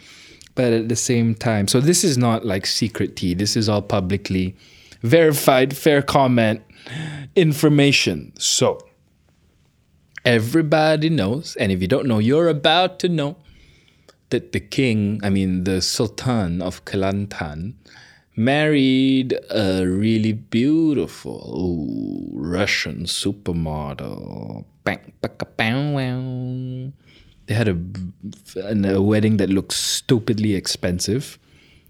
but 0.55 0.73
at 0.73 0.89
the 0.89 0.97
same 0.97 1.35
time, 1.35 1.67
so 1.67 1.81
this 1.81 2.05
is 2.05 2.17
not 2.17 2.47
like 2.47 2.67
secret 2.67 3.17
tea. 3.17 3.35
This 3.35 3.57
is 3.57 3.69
all 3.69 3.83
publicly 3.83 4.55
verified, 5.03 5.77
fair 5.77 6.03
comment 6.03 6.63
information. 7.35 8.33
So, 8.39 8.79
everybody 10.25 11.11
knows, 11.11 11.57
and 11.57 11.73
if 11.73 11.81
you 11.81 11.89
don't 11.89 12.07
know, 12.07 12.19
you're 12.19 12.49
about 12.49 12.99
to 13.01 13.09
know 13.09 13.37
that 14.31 14.53
the 14.53 14.61
king, 14.61 15.21
I 15.23 15.31
mean, 15.31 15.65
the 15.65 15.81
Sultan 15.81 16.61
of 16.61 16.85
Kelantan, 16.85 17.75
married 18.37 19.37
a 19.51 19.85
really 19.85 20.33
beautiful 20.33 22.31
Russian 22.33 23.05
supermodel. 23.05 24.65
Bang, 24.85 25.13
baka, 25.21 25.45
bow, 25.45 25.91
wow. 25.91 26.93
They 27.47 27.55
had 27.55 27.69
a, 27.69 27.79
a 28.95 29.03
wedding 29.03 29.39
that 29.39 29.51
looked 29.51 29.73
stupidly 29.73 30.55
expensive. 30.55 31.39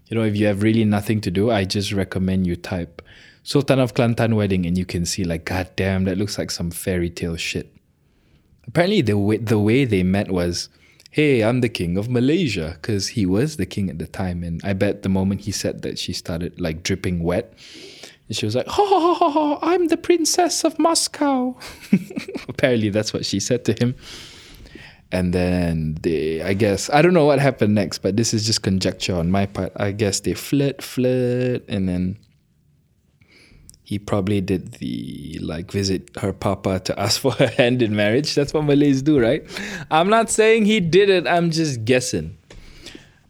You 0.07 0.17
know, 0.17 0.23
if 0.23 0.35
you 0.35 0.47
have 0.47 0.63
really 0.63 0.85
nothing 0.85 1.21
to 1.21 1.29
do, 1.29 1.51
I 1.51 1.65
just 1.65 1.91
recommend 1.91 2.47
you 2.47 2.55
type 2.55 3.03
Sultan 3.43 3.79
of 3.79 3.93
Kelantan 3.93 4.35
wedding 4.35 4.65
and 4.65 4.77
you 4.77 4.85
can 4.85 5.05
see 5.05 5.23
like, 5.23 5.45
god 5.45 5.69
damn, 5.75 6.05
that 6.05 6.17
looks 6.17 6.37
like 6.37 6.49
some 6.49 6.71
fairy 6.71 7.09
tale 7.09 7.35
shit. 7.35 7.75
Apparently, 8.69 9.01
the 9.01 9.17
way, 9.17 9.37
the 9.37 9.57
way 9.57 9.83
they 9.83 10.03
met 10.03 10.29
was, 10.29 10.69
hey, 11.09 11.43
I'm 11.43 11.61
the 11.61 11.69
king 11.69 11.97
of 11.97 12.07
Malaysia, 12.07 12.77
because 12.79 13.07
he 13.09 13.25
was 13.25 13.57
the 13.57 13.65
king 13.65 13.89
at 13.89 13.97
the 13.97 14.05
time. 14.05 14.43
And 14.43 14.61
I 14.63 14.73
bet 14.73 15.01
the 15.01 15.09
moment 15.09 15.41
he 15.41 15.51
said 15.51 15.81
that, 15.81 15.97
she 15.97 16.13
started 16.13 16.61
like 16.61 16.83
dripping 16.83 17.23
wet. 17.23 17.51
And 18.27 18.37
she 18.37 18.45
was 18.45 18.55
like, 18.55 18.67
ha 18.67 18.85
ha 18.85 19.13
ha, 19.15 19.29
ha 19.31 19.59
I'm 19.63 19.87
the 19.87 19.97
princess 19.97 20.63
of 20.63 20.77
Moscow. 20.77 21.57
Apparently, 22.47 22.89
that's 22.89 23.11
what 23.11 23.25
she 23.25 23.39
said 23.39 23.65
to 23.65 23.73
him. 23.73 23.95
And 25.11 25.33
then 25.33 25.97
they, 26.03 26.43
I 26.43 26.53
guess, 26.53 26.91
I 26.91 27.01
don't 27.01 27.15
know 27.15 27.25
what 27.25 27.39
happened 27.39 27.73
next, 27.73 27.99
but 27.99 28.17
this 28.17 28.35
is 28.35 28.45
just 28.45 28.61
conjecture 28.61 29.15
on 29.15 29.31
my 29.31 29.47
part. 29.47 29.71
I 29.77 29.93
guess 29.93 30.19
they 30.19 30.35
flirt, 30.35 30.83
flirt, 30.83 31.63
and 31.67 31.89
then 31.89 32.19
he 33.89 33.97
probably 33.97 34.39
did 34.39 34.73
the 34.73 35.39
like 35.41 35.71
visit 35.71 36.11
her 36.17 36.31
papa 36.31 36.79
to 36.79 36.99
ask 36.99 37.19
for 37.19 37.31
her 37.31 37.47
hand 37.57 37.81
in 37.81 37.95
marriage. 37.95 38.35
That's 38.35 38.53
what 38.53 38.65
Malays 38.65 39.01
do, 39.01 39.19
right? 39.19 39.43
I'm 39.89 40.09
not 40.09 40.29
saying 40.29 40.65
he 40.65 40.79
did 40.79 41.09
it, 41.09 41.25
I'm 41.25 41.49
just 41.49 41.85
guessing. 41.85 42.37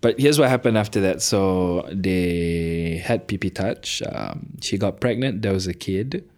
But 0.02 0.20
here's 0.20 0.38
what 0.38 0.50
happened 0.50 0.78
after 0.78 1.00
that. 1.00 1.22
So 1.22 1.88
they 1.94 3.02
had 3.06 3.26
PP 3.30 3.56
touch. 3.56 4.04
Um, 4.12 4.58
she 4.60 4.78
got 4.78 5.00
pregnant. 5.00 5.44
There 5.44 5.54
was 5.54 5.66
a 5.66 5.74
kid, 5.74 6.30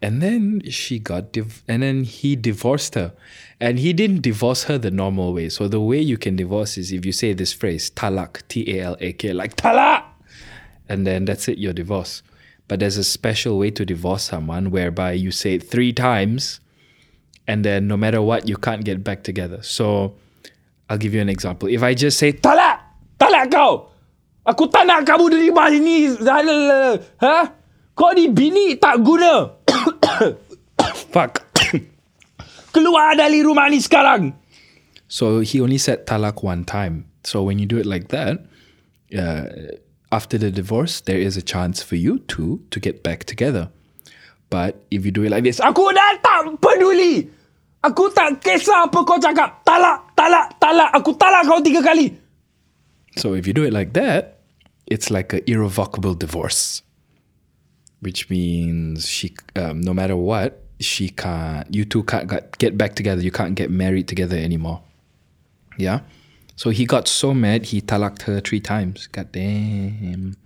and 0.00 0.22
then 0.22 0.62
she 0.70 1.00
got 1.00 1.32
div- 1.32 1.64
and 1.66 1.82
then 1.82 2.04
he 2.04 2.36
divorced 2.36 2.94
her, 2.94 3.12
and 3.60 3.80
he 3.80 3.92
didn't 3.92 4.20
divorce 4.20 4.64
her 4.70 4.78
the 4.78 4.92
normal 4.92 5.32
way. 5.34 5.48
So 5.48 5.66
the 5.66 5.80
way 5.80 5.98
you 5.98 6.16
can 6.16 6.36
divorce 6.36 6.78
is 6.78 6.92
if 6.92 7.04
you 7.04 7.10
say 7.10 7.32
this 7.32 7.52
phrase 7.52 7.90
talak, 7.90 8.46
T 8.46 8.78
A 8.78 8.84
L 8.84 8.96
A 9.00 9.12
K, 9.14 9.32
like 9.32 9.56
talak, 9.56 10.04
and 10.88 11.04
then 11.04 11.24
that's 11.24 11.48
it. 11.48 11.58
You're 11.58 11.72
divorced. 11.72 12.22
But 12.68 12.80
there's 12.80 12.96
a 12.96 13.04
special 13.04 13.58
way 13.58 13.70
to 13.70 13.84
divorce 13.84 14.24
someone 14.24 14.70
whereby 14.70 15.12
you 15.12 15.30
say 15.30 15.54
it 15.54 15.62
three 15.62 15.92
times 15.92 16.60
and 17.46 17.64
then 17.64 17.86
no 17.86 17.96
matter 17.96 18.20
what, 18.20 18.48
you 18.48 18.56
can't 18.56 18.84
get 18.84 19.04
back 19.04 19.22
together. 19.22 19.62
So 19.62 20.14
I'll 20.90 20.98
give 20.98 21.14
you 21.14 21.20
an 21.20 21.28
example. 21.28 21.68
If 21.68 21.82
I 21.82 21.94
just 21.94 22.18
say 22.18 22.32
talak, 22.32 22.86
Talak 23.16 23.48
kau! 23.48 23.88
Aku 24.46 24.68
tak 24.70 24.86
nak 24.86 25.02
kamu 25.08 25.32
dari 25.32 25.48
rumah 25.50 25.72
ini. 25.72 26.14
Ha? 27.18 27.38
Kau 27.96 28.12
ni 28.12 28.30
bini 28.30 28.76
tak 28.78 29.02
guna. 29.02 29.56
fuck. 31.12 31.42
Keluar 32.76 33.16
dari 33.16 33.42
rumah 33.42 33.66
ni 33.72 33.80
sekarang. 33.82 34.36
So 35.08 35.40
he 35.40 35.58
only 35.58 35.80
said 35.80 36.06
talak 36.06 36.44
one 36.44 36.62
time. 36.62 37.08
So 37.24 37.42
when 37.42 37.58
you 37.58 37.66
do 37.66 37.80
it 37.80 37.88
like 37.88 38.12
that, 38.14 38.46
uh, 39.16 39.50
after 40.16 40.38
the 40.40 40.48
divorce, 40.50 41.04
there 41.04 41.20
is 41.20 41.36
a 41.36 41.44
chance 41.44 41.82
for 41.84 41.96
you 42.00 42.24
two 42.24 42.64
to 42.72 42.80
get 42.80 43.02
back 43.04 43.28
together. 43.28 43.68
But 44.48 44.80
if 44.90 45.04
you 45.04 45.12
do 45.12 45.28
it 45.28 45.30
like 45.30 45.44
this, 45.44 45.60
Aku 45.60 45.92
dah 45.92 46.16
tak 46.24 46.56
peduli. 46.56 47.28
Aku 47.84 48.08
tak 48.16 48.40
kisah 48.40 48.88
apa 48.88 48.98
kau 49.04 49.20
cakap. 49.20 49.60
Talak, 49.68 50.16
talak, 50.16 50.56
talak. 50.56 50.90
Aku 50.96 51.12
talak 51.20 51.44
kau 51.44 51.60
tiga 51.60 51.84
kali. 51.84 52.16
so 53.16 53.32
if 53.36 53.44
you 53.48 53.52
do 53.52 53.64
it 53.64 53.72
like 53.72 53.92
that, 53.92 54.40
it's 54.88 55.08
like 55.12 55.32
an 55.36 55.40
irrevocable 55.48 56.12
divorce, 56.14 56.80
which 58.00 58.28
means 58.28 59.08
she, 59.08 59.32
um, 59.56 59.80
no 59.80 59.92
matter 59.92 60.16
what, 60.16 60.62
she 60.80 61.08
can't. 61.12 61.64
You 61.72 61.84
two 61.84 62.04
can't 62.04 62.28
get- 62.28 62.56
get 62.60 62.76
back 62.76 62.92
together. 62.96 63.20
You 63.24 63.32
can't 63.32 63.56
get 63.56 63.68
married 63.72 64.06
together 64.08 64.36
anymore. 64.36 64.80
Yeah. 65.76 66.04
So 66.56 66.70
he 66.70 66.86
got 66.86 67.06
so 67.06 67.34
mad 67.34 67.66
he 67.66 67.80
talaked 67.80 68.22
her 68.22 68.40
three 68.40 68.60
times. 68.60 69.06
God 69.08 69.30
damn. 69.30 70.36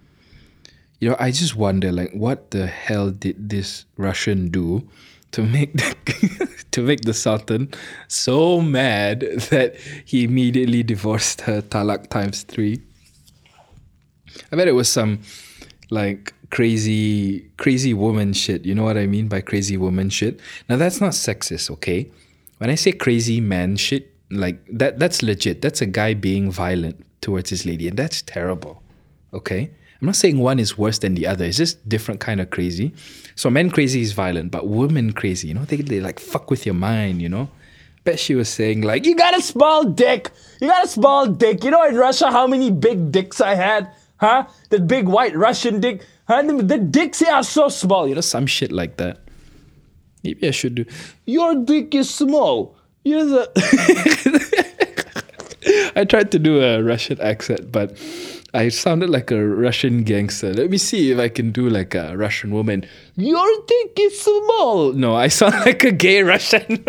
You 0.98 1.08
know, 1.08 1.16
I 1.18 1.30
just 1.30 1.56
wonder, 1.56 1.90
like, 1.92 2.12
what 2.12 2.50
the 2.50 2.66
hell 2.66 3.10
did 3.10 3.48
this 3.48 3.86
Russian 3.96 4.50
do 4.50 4.86
to 5.32 5.42
make 5.42 5.72
the 5.72 6.58
to 6.72 6.82
make 6.82 7.02
the 7.02 7.14
Sultan 7.14 7.72
so 8.08 8.60
mad 8.60 9.20
that 9.50 9.76
he 10.04 10.24
immediately 10.24 10.82
divorced 10.82 11.42
her 11.42 11.62
talak 11.62 12.10
times 12.10 12.42
three? 12.42 12.82
I 14.52 14.56
bet 14.56 14.68
it 14.68 14.72
was 14.72 14.90
some 14.90 15.20
like 15.90 16.34
crazy 16.50 17.50
crazy 17.56 17.94
woman 17.94 18.32
shit. 18.32 18.66
You 18.66 18.74
know 18.74 18.84
what 18.84 18.98
I 18.98 19.06
mean 19.06 19.28
by 19.28 19.40
crazy 19.40 19.76
woman 19.76 20.10
shit? 20.10 20.40
Now 20.68 20.76
that's 20.76 21.00
not 21.00 21.12
sexist, 21.12 21.70
okay? 21.70 22.10
When 22.58 22.68
I 22.68 22.74
say 22.74 22.92
crazy 22.92 23.40
man 23.40 23.76
shit, 23.76 24.09
like 24.30 24.64
that 24.72 24.98
that's 24.98 25.22
legit. 25.22 25.62
That's 25.62 25.80
a 25.80 25.86
guy 25.86 26.14
being 26.14 26.50
violent 26.50 27.04
towards 27.20 27.50
his 27.50 27.66
lady, 27.66 27.88
and 27.88 27.96
that's 27.96 28.22
terrible. 28.22 28.82
Okay? 29.32 29.70
I'm 30.00 30.06
not 30.06 30.16
saying 30.16 30.38
one 30.38 30.58
is 30.58 30.78
worse 30.78 30.98
than 30.98 31.14
the 31.14 31.26
other. 31.26 31.44
It's 31.44 31.58
just 31.58 31.86
different 31.86 32.20
kind 32.20 32.40
of 32.40 32.48
crazy. 32.48 32.94
So 33.34 33.50
men 33.50 33.70
crazy 33.70 34.00
is 34.00 34.12
violent, 34.12 34.50
but 34.50 34.66
women 34.66 35.12
crazy, 35.12 35.48
you 35.48 35.54
know, 35.54 35.64
they, 35.66 35.76
they 35.76 36.00
like 36.00 36.18
fuck 36.18 36.50
with 36.50 36.64
your 36.64 36.74
mind, 36.74 37.20
you 37.20 37.28
know? 37.28 37.50
Bet 38.04 38.18
she 38.18 38.34
was 38.34 38.48
saying 38.48 38.80
like, 38.80 39.04
You 39.04 39.14
got 39.14 39.36
a 39.36 39.42
small 39.42 39.84
dick. 39.84 40.30
You 40.60 40.68
got 40.68 40.86
a 40.86 40.88
small 40.88 41.26
dick. 41.26 41.62
You 41.62 41.70
know 41.70 41.84
in 41.84 41.96
Russia 41.96 42.30
how 42.30 42.46
many 42.46 42.70
big 42.70 43.12
dicks 43.12 43.42
I 43.42 43.54
had? 43.54 43.92
Huh? 44.16 44.46
The 44.70 44.80
big 44.80 45.06
white 45.06 45.36
Russian 45.36 45.80
dick. 45.80 46.06
Huh? 46.26 46.42
The, 46.42 46.62
the 46.62 46.78
dicks 46.78 47.18
here 47.18 47.32
are 47.32 47.42
so 47.42 47.68
small. 47.68 48.08
You 48.08 48.14
know, 48.14 48.22
some 48.22 48.46
shit 48.46 48.72
like 48.72 48.96
that. 48.96 49.20
Maybe 50.24 50.48
I 50.48 50.50
should 50.50 50.74
do. 50.76 50.86
Your 51.26 51.54
dick 51.54 51.94
is 51.94 52.08
small. 52.08 52.76
You're 53.10 53.24
the. 53.24 53.50
I 55.96 56.04
tried 56.04 56.30
to 56.30 56.38
do 56.38 56.62
a 56.62 56.80
Russian 56.80 57.20
accent, 57.20 57.72
but 57.72 57.98
I 58.54 58.68
sounded 58.68 59.10
like 59.10 59.32
a 59.32 59.44
Russian 59.44 60.04
gangster. 60.04 60.54
Let 60.54 60.70
me 60.70 60.78
see 60.78 61.10
if 61.10 61.18
I 61.18 61.28
can 61.28 61.50
do 61.50 61.68
like 61.68 61.96
a 61.96 62.16
Russian 62.16 62.52
woman. 62.52 62.86
Your 63.16 63.48
dick 63.66 63.98
is 63.98 64.20
small. 64.20 64.92
No, 64.92 65.16
I 65.16 65.26
sound 65.26 65.54
like 65.66 65.82
a 65.82 65.90
gay 65.90 66.22
Russian. 66.22 66.84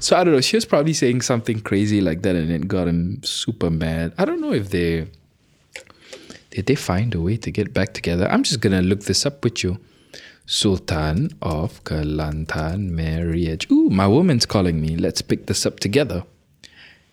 so 0.00 0.16
I 0.16 0.24
don't 0.24 0.34
know. 0.34 0.40
She 0.40 0.56
was 0.56 0.64
probably 0.64 0.92
saying 0.92 1.20
something 1.20 1.60
crazy 1.60 2.00
like 2.00 2.22
that, 2.22 2.34
and 2.34 2.50
it 2.50 2.66
got 2.66 2.88
him 2.88 3.22
super 3.22 3.70
mad. 3.70 4.12
I 4.18 4.24
don't 4.24 4.40
know 4.40 4.52
if 4.52 4.70
they 4.70 5.06
did 6.50 6.66
they 6.66 6.74
find 6.74 7.14
a 7.14 7.20
way 7.20 7.36
to 7.36 7.52
get 7.52 7.72
back 7.72 7.94
together. 7.94 8.26
I'm 8.28 8.42
just 8.42 8.58
gonna 8.58 8.82
look 8.82 9.04
this 9.04 9.24
up 9.24 9.44
with 9.44 9.62
you. 9.62 9.78
Sultan 10.46 11.30
of 11.42 11.82
Kelantan 11.82 12.90
marriage. 12.90 13.68
Ooh, 13.70 13.90
my 13.90 14.06
woman's 14.06 14.46
calling 14.46 14.80
me. 14.80 14.96
Let's 14.96 15.20
pick 15.20 15.46
this 15.46 15.66
up 15.66 15.80
together. 15.80 16.22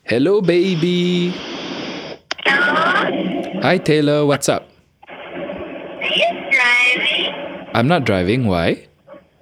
Hello, 0.03 0.39
baby. 0.39 1.33
Hello. 2.45 3.59
Hi, 3.61 3.79
Taylor. 3.79 4.23
What's 4.25 4.47
up? 4.49 4.69
Are 5.09 6.03
you 6.03 6.29
driving? 6.51 7.33
I'm 7.73 7.87
not 7.87 8.05
driving. 8.05 8.45
Why? 8.45 8.85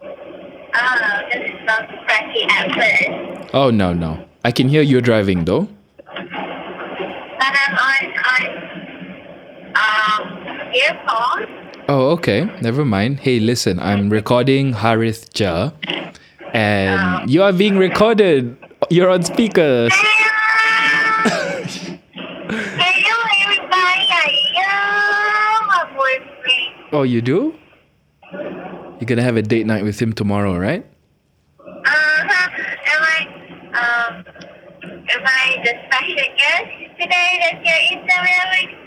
Oh, 0.01 1.21
this 1.34 1.49
is 1.51 1.60
not 1.65 1.89
cracky 2.08 2.43
at 2.49 2.71
first. 2.71 3.54
Oh, 3.54 3.71
no, 3.71 3.91
no. 3.91 4.23
I 4.45 4.51
can 4.51 4.69
hear 4.69 4.82
you 4.82 5.01
driving 5.01 5.43
though. 5.43 5.67
But 6.08 6.15
I'm 7.60 7.75
on 7.75 8.04
on 8.32 8.43
um 9.75 10.23
earphone. 10.73 11.61
Oh, 11.91 12.15
okay. 12.15 12.47
Never 12.62 12.86
mind. 12.86 13.19
Hey, 13.19 13.41
listen, 13.41 13.77
I'm 13.77 14.08
recording 14.08 14.71
Harith 14.71 15.27
Ja, 15.38 15.71
and 16.54 17.30
you 17.30 17.43
are 17.43 17.51
being 17.51 17.75
recorded. 17.75 18.56
You're 18.89 19.10
on 19.10 19.23
speaker. 19.23 19.89
Hello 19.91 21.51
everybody, 23.43 24.08
I 24.08 24.32
my. 25.67 26.88
Oh, 26.93 27.04
you 27.04 27.19
do? 27.21 27.60
You're 28.32 29.12
gonna 29.12 29.27
have 29.27 29.36
a 29.36 29.41
date 29.41 29.67
night 29.67 29.84
with 29.84 30.01
him 30.01 30.13
tomorrow, 30.13 30.56
right? 30.56 30.88
Uh-huh. 31.60 32.56
Am 32.88 33.04
I 33.04 33.19
um 33.75 34.23
am 34.88 35.23
I 35.27 35.60
the 35.60 35.75
special 35.91 36.23
guest 36.39 36.71
today 36.95 37.36
that 37.43 37.60
you're 37.60 37.84
interviewing? 37.99 38.80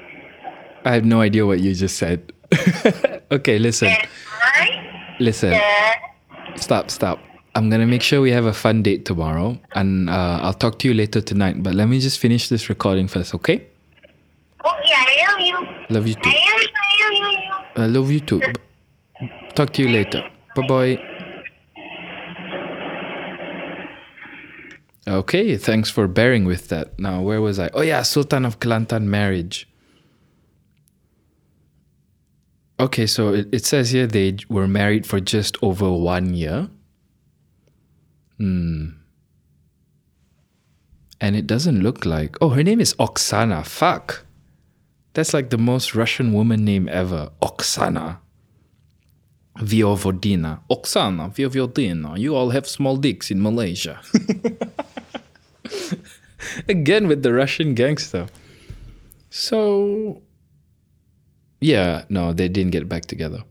I 0.86 0.94
have 0.96 1.04
no 1.04 1.20
idea 1.20 1.44
what 1.44 1.60
you 1.60 1.74
just 1.74 1.98
said. 1.98 2.32
okay, 3.32 3.58
listen, 3.58 3.92
listen. 5.20 5.54
Stop, 6.56 6.90
stop. 6.90 7.18
I'm 7.54 7.70
gonna 7.70 7.86
make 7.86 8.02
sure 8.02 8.20
we 8.20 8.32
have 8.32 8.46
a 8.46 8.52
fun 8.52 8.82
date 8.82 9.04
tomorrow, 9.04 9.58
and 9.74 10.10
uh, 10.10 10.40
I'll 10.42 10.54
talk 10.54 10.78
to 10.80 10.88
you 10.88 10.94
later 10.94 11.20
tonight. 11.20 11.62
But 11.62 11.74
let 11.74 11.86
me 11.88 12.00
just 12.00 12.18
finish 12.18 12.48
this 12.48 12.68
recording 12.68 13.06
first, 13.08 13.34
okay? 13.34 13.66
Oh 14.64 14.76
yeah, 14.84 15.04
I 15.06 15.26
love 15.28 15.40
you. 15.40 15.68
Love 15.90 16.06
you 16.06 16.14
too. 16.14 16.30
I 16.30 16.32
love 16.32 16.60
you, 16.60 17.06
I 17.06 17.20
love 17.20 17.42
you. 17.76 17.82
I 17.82 17.86
love 17.86 18.10
you 18.10 18.20
too. 18.20 18.42
Talk 19.54 19.72
to 19.74 19.82
you 19.82 19.88
later. 19.88 20.28
Bye 20.56 20.66
bye. 20.66 21.14
Okay, 25.06 25.58
thanks 25.58 25.90
for 25.90 26.08
bearing 26.08 26.46
with 26.46 26.68
that. 26.68 26.98
Now, 26.98 27.20
where 27.20 27.40
was 27.40 27.58
I? 27.58 27.68
Oh, 27.74 27.82
yeah, 27.82 28.00
Sultan 28.02 28.46
of 28.46 28.58
Kelantan 28.58 29.02
marriage. 29.02 29.68
Okay, 32.80 33.06
so 33.06 33.32
it, 33.32 33.48
it 33.52 33.64
says 33.64 33.90
here 33.90 34.06
they 34.06 34.36
were 34.48 34.66
married 34.66 35.06
for 35.06 35.20
just 35.20 35.56
over 35.62 35.90
one 35.92 36.34
year. 36.34 36.68
Hmm. 38.38 38.88
And 41.20 41.36
it 41.36 41.46
doesn't 41.46 41.82
look 41.82 42.04
like. 42.04 42.36
Oh, 42.40 42.50
her 42.50 42.62
name 42.62 42.80
is 42.80 42.94
Oksana. 42.94 43.64
Fuck. 43.64 44.26
That's 45.14 45.32
like 45.32 45.50
the 45.50 45.58
most 45.58 45.94
Russian 45.94 46.32
woman 46.32 46.64
name 46.64 46.88
ever. 46.88 47.30
Oksana. 47.40 48.18
Voevodina. 49.58 50.60
Oksana, 50.68 51.32
Voevodina. 51.32 52.18
You 52.18 52.34
all 52.34 52.50
have 52.50 52.66
small 52.66 52.96
dicks 52.96 53.30
in 53.30 53.40
Malaysia. 53.40 54.00
Again 56.68 57.06
with 57.06 57.22
the 57.22 57.32
Russian 57.32 57.74
gangster. 57.74 58.26
So, 59.30 60.22
yeah, 61.64 62.04
no, 62.10 62.34
they 62.34 62.48
didn't 62.48 62.72
get 62.72 62.90
back 62.90 63.06
together. 63.06 63.42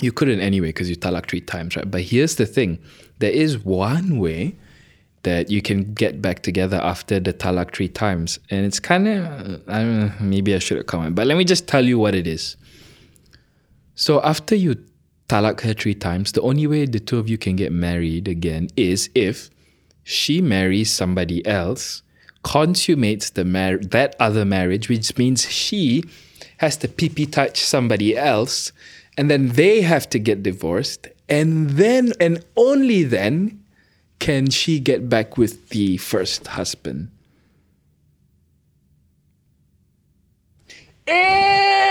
You 0.00 0.12
couldn't 0.12 0.40
anyway 0.40 0.68
because 0.68 0.88
you 0.88 0.96
talak 0.96 1.28
three 1.28 1.42
times, 1.42 1.76
right? 1.76 1.88
But 1.88 2.00
here's 2.00 2.36
the 2.36 2.46
thing 2.46 2.78
there 3.18 3.30
is 3.30 3.58
one 3.58 4.18
way 4.18 4.56
that 5.24 5.50
you 5.50 5.60
can 5.60 5.92
get 5.92 6.22
back 6.22 6.42
together 6.42 6.78
after 6.78 7.20
the 7.20 7.34
talak 7.34 7.74
three 7.74 7.88
times. 7.88 8.38
And 8.50 8.64
it's 8.64 8.80
kind 8.80 9.06
of, 9.08 9.24
I 9.68 9.80
don't 9.80 10.00
know, 10.00 10.12
maybe 10.20 10.54
I 10.54 10.58
should 10.58 10.78
have 10.78 10.86
commented, 10.86 11.14
but 11.14 11.26
let 11.26 11.36
me 11.36 11.44
just 11.44 11.68
tell 11.68 11.84
you 11.84 11.98
what 11.98 12.14
it 12.14 12.26
is. 12.26 12.56
So 13.94 14.22
after 14.22 14.54
you 14.54 14.76
talak 15.28 15.60
her 15.60 15.74
three 15.74 15.94
times, 15.94 16.32
the 16.32 16.40
only 16.40 16.66
way 16.66 16.86
the 16.86 17.00
two 17.00 17.18
of 17.18 17.28
you 17.28 17.36
can 17.36 17.56
get 17.56 17.72
married 17.72 18.26
again 18.26 18.68
is 18.74 19.10
if 19.14 19.50
she 20.02 20.40
marries 20.40 20.90
somebody 20.90 21.46
else, 21.46 22.02
consummates 22.42 23.30
the 23.30 23.44
mar- 23.44 23.78
that 23.78 24.16
other 24.18 24.46
marriage, 24.46 24.88
which 24.88 25.16
means 25.18 25.46
she 25.50 26.04
has 26.58 26.76
to 26.78 26.88
pee 26.88 27.08
pee 27.08 27.26
touch 27.26 27.60
somebody 27.60 28.16
else, 28.16 28.72
and 29.16 29.30
then 29.30 29.50
they 29.50 29.82
have 29.82 30.08
to 30.10 30.18
get 30.18 30.42
divorced, 30.42 31.08
and 31.28 31.70
then 31.70 32.12
and 32.20 32.44
only 32.56 33.04
then 33.04 33.62
can 34.18 34.50
she 34.50 34.80
get 34.80 35.08
back 35.08 35.36
with 35.36 35.68
the 35.70 35.96
first 35.98 36.46
husband. 36.48 37.10
Ew! 41.06 41.84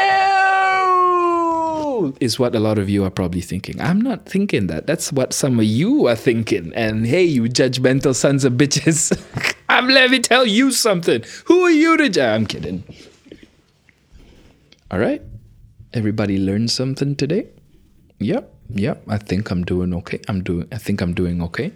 is 2.20 2.40
what 2.40 2.56
a 2.56 2.60
lot 2.60 2.78
of 2.78 2.90
you 2.90 3.04
are 3.04 3.10
probably 3.10 3.42
thinking. 3.42 3.80
I'm 3.80 4.02
not 4.02 4.26
thinking 4.26 4.68
that. 4.68 4.88
That's 4.88 5.12
what 5.12 5.34
some 5.34 5.60
of 5.60 5.66
you 5.66 6.08
are 6.08 6.16
thinking. 6.16 6.74
And 6.76 7.06
hey, 7.06 7.24
you 7.24 7.44
judgmental 7.44 8.16
sons 8.16 8.44
of 8.44 8.54
bitches. 8.54 9.16
I'm 9.70 9.88
let 9.88 10.12
me 10.12 10.20
tell 10.20 10.46
you 10.46 10.72
something. 10.72 11.24
Who 11.46 11.62
are 11.62 11.72
you 11.72 11.98
to 11.98 12.10
judge? 12.10 12.36
I'm 12.36 12.46
kidding. 12.46 12.84
All 14.94 15.00
right. 15.00 15.24
Everybody 15.96 16.38
learned 16.38 16.70
something 16.70 17.16
today? 17.16 17.48
Yep. 18.20 18.54
Yep. 18.70 19.02
I 19.08 19.18
think 19.18 19.50
I'm 19.50 19.64
doing 19.64 19.92
okay. 19.92 20.20
I'm 20.28 20.44
doing 20.44 20.68
I 20.72 20.78
think 20.78 21.02
I'm 21.02 21.16
doing 21.16 21.42
okay. 21.42 21.74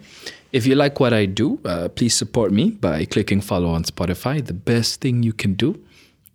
If 0.52 0.68
you 0.68 0.76
like 0.76 1.00
what 1.00 1.12
I 1.12 1.26
do, 1.26 1.58
uh, 1.64 1.88
please 1.88 2.14
support 2.14 2.52
me 2.52 2.70
by 2.70 3.06
clicking 3.06 3.40
follow 3.40 3.70
on 3.70 3.82
Spotify. 3.82 4.46
The 4.46 4.54
best 4.54 5.00
thing 5.00 5.24
you 5.24 5.32
can 5.32 5.54
do, 5.54 5.84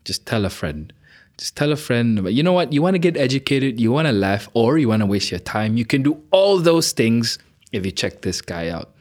just 0.04 0.26
tell 0.26 0.44
a 0.44 0.50
friend. 0.50 0.92
Just 1.38 1.56
tell 1.56 1.72
a 1.72 1.78
friend. 1.78 2.28
You 2.28 2.44
know 2.44 2.52
what? 2.52 2.74
You 2.74 2.82
want 2.82 2.96
to 2.96 3.00
get 3.00 3.16
educated, 3.16 3.80
you 3.80 3.94
want 3.94 4.10
to 4.10 4.12
laugh, 4.12 4.50
or 4.54 4.78
you 4.78 4.90
want 4.90 5.04
to 5.04 5.06
waste 5.06 5.32
your 5.32 5.40
time. 5.40 5.78
You 5.78 5.86
can 5.86 6.04
do 6.04 6.22
all 6.32 6.60
those 6.60 6.92
things 6.92 7.40
if 7.72 7.86
you 7.86 7.94
check 7.94 8.24
this 8.24 8.42
guy 8.42 8.68
out. 8.68 8.94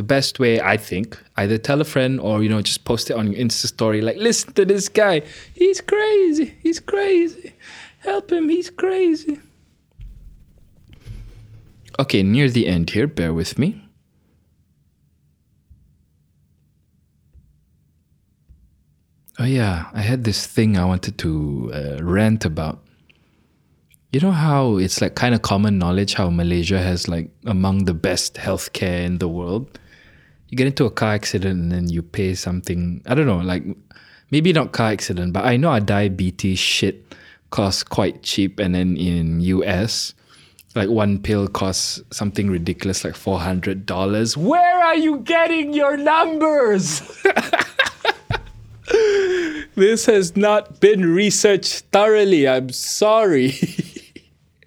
The 0.00 0.04
best 0.04 0.40
way, 0.40 0.62
I 0.62 0.78
think, 0.78 1.22
either 1.36 1.58
tell 1.58 1.82
a 1.82 1.84
friend 1.84 2.20
or 2.20 2.42
you 2.42 2.48
know 2.48 2.62
just 2.62 2.86
post 2.86 3.10
it 3.10 3.16
on 3.18 3.30
your 3.30 3.38
Insta 3.38 3.66
story. 3.66 4.00
Like, 4.00 4.16
listen 4.16 4.54
to 4.54 4.64
this 4.64 4.88
guy. 4.88 5.20
He's 5.52 5.82
crazy. 5.82 6.54
He's 6.62 6.80
crazy. 6.80 7.52
Help 7.98 8.32
him. 8.32 8.48
He's 8.48 8.70
crazy. 8.70 9.40
Okay, 11.98 12.22
near 12.22 12.48
the 12.48 12.66
end 12.66 12.88
here. 12.88 13.06
Bear 13.06 13.34
with 13.34 13.58
me. 13.58 13.84
Oh 19.38 19.44
yeah, 19.44 19.90
I 19.92 20.00
had 20.00 20.24
this 20.24 20.46
thing 20.46 20.78
I 20.78 20.86
wanted 20.86 21.18
to 21.18 21.72
uh, 21.74 22.02
rant 22.02 22.46
about. 22.46 22.82
You 24.14 24.20
know 24.20 24.32
how 24.32 24.78
it's 24.78 25.02
like 25.02 25.14
kind 25.14 25.34
of 25.34 25.42
common 25.42 25.76
knowledge 25.76 26.14
how 26.14 26.30
Malaysia 26.30 26.80
has 26.80 27.06
like 27.06 27.28
among 27.44 27.84
the 27.84 27.92
best 27.92 28.36
healthcare 28.36 29.04
in 29.04 29.18
the 29.18 29.28
world. 29.28 29.78
You 30.50 30.56
get 30.56 30.66
into 30.66 30.84
a 30.84 30.90
car 30.90 31.12
accident 31.12 31.60
and 31.60 31.72
then 31.72 31.88
you 31.88 32.02
pay 32.02 32.34
something. 32.34 33.02
I 33.06 33.14
don't 33.14 33.26
know, 33.26 33.38
like 33.38 33.64
maybe 34.30 34.52
not 34.52 34.72
car 34.72 34.90
accident, 34.90 35.32
but 35.32 35.44
I 35.44 35.56
know 35.56 35.72
a 35.72 35.80
diabetes 35.80 36.58
shit 36.58 37.14
costs 37.50 37.82
quite 37.82 38.22
cheap, 38.22 38.60
and 38.60 38.74
then 38.74 38.96
in 38.96 39.40
US, 39.40 40.12
like 40.74 40.88
one 40.88 41.18
pill 41.18 41.48
costs 41.48 42.02
something 42.10 42.50
ridiculous, 42.50 43.04
like 43.04 43.16
four 43.16 43.38
hundred 43.40 43.86
dollars. 43.86 44.36
Where 44.36 44.84
are 44.84 44.96
you 44.96 45.20
getting 45.20 45.72
your 45.72 45.96
numbers? 45.96 47.00
This 49.80 50.04
has 50.06 50.36
not 50.36 50.80
been 50.80 51.14
researched 51.14 51.84
thoroughly. 51.90 52.46
I'm 52.46 52.70
sorry. 52.70 53.54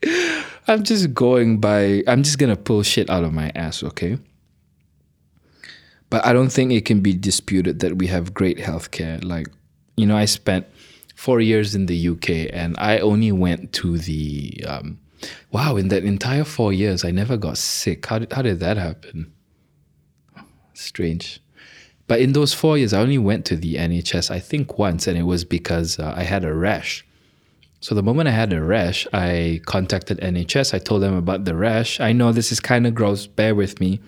I'm 0.68 0.84
just 0.84 1.14
going 1.14 1.60
by, 1.60 2.04
I'm 2.08 2.24
just 2.24 2.40
gonna 2.40 2.56
pull 2.56 2.82
shit 2.82 3.12
out 3.12 3.24
of 3.24 3.32
my 3.32 3.52
ass, 3.54 3.84
okay? 3.84 4.18
But 6.14 6.28
I 6.28 6.32
don't 6.32 6.52
think 6.52 6.72
it 6.72 6.86
can 6.86 7.00
be 7.00 7.14
disputed 7.14 7.80
that 7.80 7.98
we 7.98 8.06
have 8.06 8.36
great 8.36 8.60
healthcare. 8.60 9.24
Like, 9.24 9.48
you 9.98 10.06
know, 10.06 10.16
I 10.16 10.26
spent 10.26 10.68
four 11.16 11.42
years 11.42 11.74
in 11.74 11.88
the 11.88 12.10
UK 12.10 12.54
and 12.54 12.76
I 12.78 13.00
only 13.00 13.32
went 13.32 13.74
to 13.82 13.98
the, 13.98 14.64
um, 14.68 15.00
wow, 15.52 15.76
in 15.76 15.88
that 15.88 16.04
entire 16.04 16.44
four 16.44 16.72
years, 16.72 17.04
I 17.04 17.10
never 17.10 17.36
got 17.36 17.58
sick. 17.58 18.06
How 18.06 18.20
did, 18.20 18.32
how 18.32 18.44
did 18.44 18.60
that 18.60 18.78
happen? 18.78 19.34
Strange. 20.76 21.42
But 22.06 22.20
in 22.20 22.34
those 22.34 22.54
four 22.54 22.78
years, 22.78 22.94
I 22.94 23.02
only 23.02 23.18
went 23.18 23.44
to 23.46 23.56
the 23.56 23.78
NHS, 23.78 24.30
I 24.30 24.40
think 24.40 24.78
once, 24.78 25.08
and 25.08 25.18
it 25.18 25.24
was 25.24 25.44
because 25.44 25.98
uh, 25.98 26.14
I 26.16 26.22
had 26.22 26.46
a 26.46 26.54
rash. 26.54 27.04
So 27.80 27.96
the 27.96 28.04
moment 28.04 28.30
I 28.30 28.34
had 28.34 28.54
a 28.54 28.62
rash, 28.62 29.08
I 29.14 29.62
contacted 29.66 30.20
NHS. 30.20 30.76
I 30.76 30.78
told 30.78 31.02
them 31.02 31.16
about 31.16 31.46
the 31.46 31.56
rash. 31.56 32.00
I 32.00 32.12
know 32.12 32.32
this 32.32 32.52
is 32.52 32.60
kind 32.60 32.86
of 32.86 32.94
gross, 32.94 33.26
bear 33.26 33.56
with 33.56 33.80
me. 33.80 34.00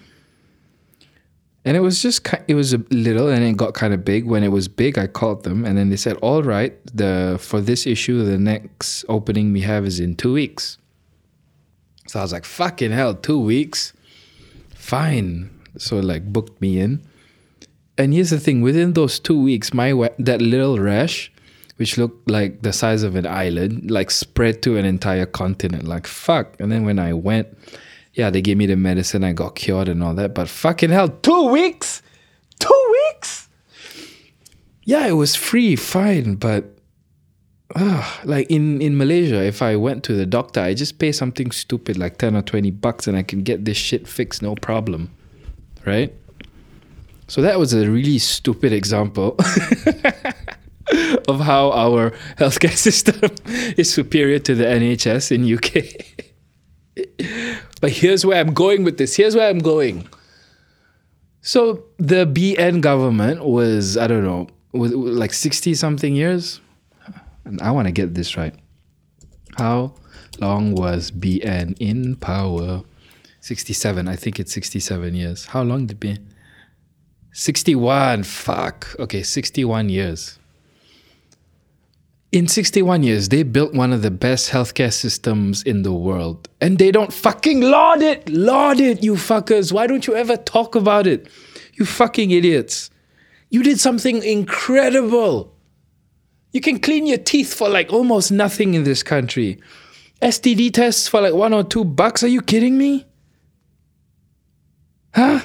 And 1.66 1.76
it 1.76 1.80
was 1.80 2.02
just, 2.02 2.28
it 2.48 2.54
was 2.54 2.74
a 2.74 2.78
little 2.92 3.28
and 3.28 3.44
it 3.44 3.58
got 3.58 3.74
kind 3.74 3.94
of 3.94 4.06
big. 4.06 4.26
When 4.26 4.44
it 4.44 4.50
was 4.50 4.68
big, 4.68 5.00
I 5.00 5.08
called 5.08 5.44
them 5.44 5.66
and 5.66 5.78
then 5.78 5.90
they 5.90 5.96
said, 5.96 6.16
all 6.18 6.44
right, 6.44 6.74
the 6.86 7.38
for 7.42 7.60
this 7.60 7.88
issue, 7.88 8.24
the 8.24 8.38
next 8.38 9.04
opening 9.10 9.52
we 9.52 9.62
have 9.62 9.86
is 9.86 10.00
in 10.00 10.16
two 10.16 10.34
weeks. 10.34 10.78
So 12.08 12.20
I 12.20 12.22
was 12.22 12.32
like, 12.32 12.46
fucking 12.46 12.92
hell, 12.92 13.16
two 13.16 13.40
weeks? 13.40 13.94
Fine. 14.76 15.50
So 15.78 16.00
like 16.00 16.32
booked 16.32 16.62
me 16.62 16.80
in 16.80 17.02
and 17.98 18.14
here's 18.14 18.30
the 18.30 18.40
thing 18.40 18.62
within 18.62 18.94
those 18.94 19.20
two 19.20 19.40
weeks 19.40 19.74
my 19.74 19.92
that 20.20 20.42
little 20.42 20.80
rash 20.80 21.32
which 21.78 21.98
looked 21.98 22.30
like 22.30 22.62
the 22.62 22.74
size 22.74 23.04
of 23.04 23.16
an 23.16 23.26
island 23.26 23.90
like 23.90 24.12
spread 24.12 24.62
to 24.62 24.78
an 24.78 24.86
entire 24.86 25.26
continent 25.26 25.84
like 25.84 26.08
fuck 26.08 26.60
and 26.60 26.72
then 26.72 26.86
when 26.86 27.00
i 27.00 27.14
went 27.14 27.48
yeah 28.16 28.30
they 28.30 28.42
gave 28.42 28.58
me 28.58 28.66
the 28.66 28.76
medicine 28.76 29.24
i 29.24 29.32
got 29.32 29.56
cured 29.56 29.88
and 29.88 30.04
all 30.04 30.14
that 30.14 30.34
but 30.34 30.50
fucking 30.50 30.90
hell 30.90 31.10
Two 31.10 31.48
weeks? 31.48 32.02
Two 32.60 32.96
weeks? 33.14 33.48
yeah 34.84 35.08
it 35.08 35.14
was 35.14 35.36
free 35.36 35.76
fine 35.76 36.36
but 36.36 36.76
uh, 37.74 38.10
like 38.24 38.50
in, 38.50 38.82
in 38.82 38.96
Malaysia, 38.98 39.44
if 39.44 39.62
I 39.62 39.76
went 39.76 40.04
to 40.06 40.14
the 40.14 40.26
doctor, 40.26 40.62
I 40.62 40.74
just 40.74 41.00
pay 41.00 41.12
something 41.12 41.52
stupid 41.52 41.98
like 41.98 42.18
10 42.18 42.36
or 42.36 42.42
20 42.42 42.72
bucks 42.72 43.08
and 43.08 43.18
I 43.18 43.24
can 43.24 43.42
get 43.42 43.66
this 43.66 43.76
shit 43.76 44.08
fixed, 44.08 44.42
no 44.42 44.56
problem. 44.56 45.10
Right? 45.84 46.14
So 47.28 47.42
that 47.42 47.60
was 47.60 47.74
a 47.74 47.90
really 47.90 48.20
stupid 48.20 48.72
example 48.72 49.36
of 51.28 51.40
how 51.40 51.72
our 51.72 52.12
healthcare 52.38 52.76
system 52.78 53.32
is 53.78 53.92
superior 53.92 54.40
to 54.40 54.54
the 54.54 54.66
NHS 54.66 55.32
in 55.32 55.44
UK. 55.54 55.86
but 57.82 57.92
here's 57.92 58.26
where 58.26 58.40
I'm 58.40 58.54
going 58.54 58.84
with 58.84 58.98
this. 58.98 59.16
Here's 59.16 59.36
where 59.36 59.50
I'm 59.50 59.60
going. 59.60 60.08
So 61.42 61.86
the 61.98 62.26
BN 62.26 62.82
government 62.82 63.46
was 63.46 63.98
I 63.98 64.08
don't 64.08 64.24
know, 64.24 64.48
was 64.72 64.94
like 64.94 65.34
60 65.34 65.74
something 65.76 66.16
years. 66.16 66.62
And 67.44 67.62
I 67.62 67.72
want 67.72 67.88
to 67.88 67.92
get 67.92 68.16
this 68.16 68.36
right. 68.36 68.56
How 69.58 69.94
long 70.40 70.74
was 70.74 71.12
BN 71.12 71.78
in 71.80 72.16
power? 72.16 72.84
67. 73.42 74.08
I 74.08 74.16
think 74.16 74.40
it's 74.40 74.52
67 74.52 75.14
years. 75.14 75.46
How 75.46 75.62
long 75.62 75.86
did 75.86 76.00
BN 76.00 76.26
61. 77.36 78.24
Fuck. 78.24 78.96
Okay, 78.98 79.22
61 79.22 79.90
years. 79.90 80.40
In 82.36 82.50
61 82.50 83.04
years, 83.04 83.30
they 83.30 83.44
built 83.44 83.74
one 83.74 83.94
of 83.94 84.02
the 84.02 84.12
best 84.12 84.52
healthcare 84.52 84.92
systems 84.92 85.64
in 85.64 85.84
the 85.84 85.94
world. 85.94 86.50
And 86.60 86.78
they 86.78 86.92
don't 86.92 87.14
fucking 87.14 87.62
laud 87.62 88.02
it. 88.02 88.28
Laud 88.28 88.82
it, 88.82 89.02
you 89.02 89.14
fuckers. 89.14 89.72
Why 89.72 89.88
don't 89.88 90.06
you 90.06 90.16
ever 90.16 90.36
talk 90.36 90.76
about 90.76 91.08
it? 91.08 91.30
You 91.76 91.86
fucking 91.86 92.32
idiots. 92.32 92.90
You 93.52 93.64
did 93.64 93.80
something 93.80 94.22
incredible. 94.22 95.56
You 96.52 96.60
can 96.60 96.80
clean 96.80 97.08
your 97.08 97.20
teeth 97.20 97.54
for 97.54 97.70
like 97.70 97.94
almost 97.94 98.34
nothing 98.34 98.74
in 98.74 98.84
this 98.84 99.02
country. 99.02 99.62
STD 100.22 100.74
tests 100.74 101.08
for 101.08 101.22
like 101.22 101.34
one 101.34 101.54
or 101.54 101.64
two 101.64 101.86
bucks. 101.86 102.22
Are 102.22 102.28
you 102.28 102.42
kidding 102.42 102.78
me? 102.78 103.06
Huh? 105.14 105.40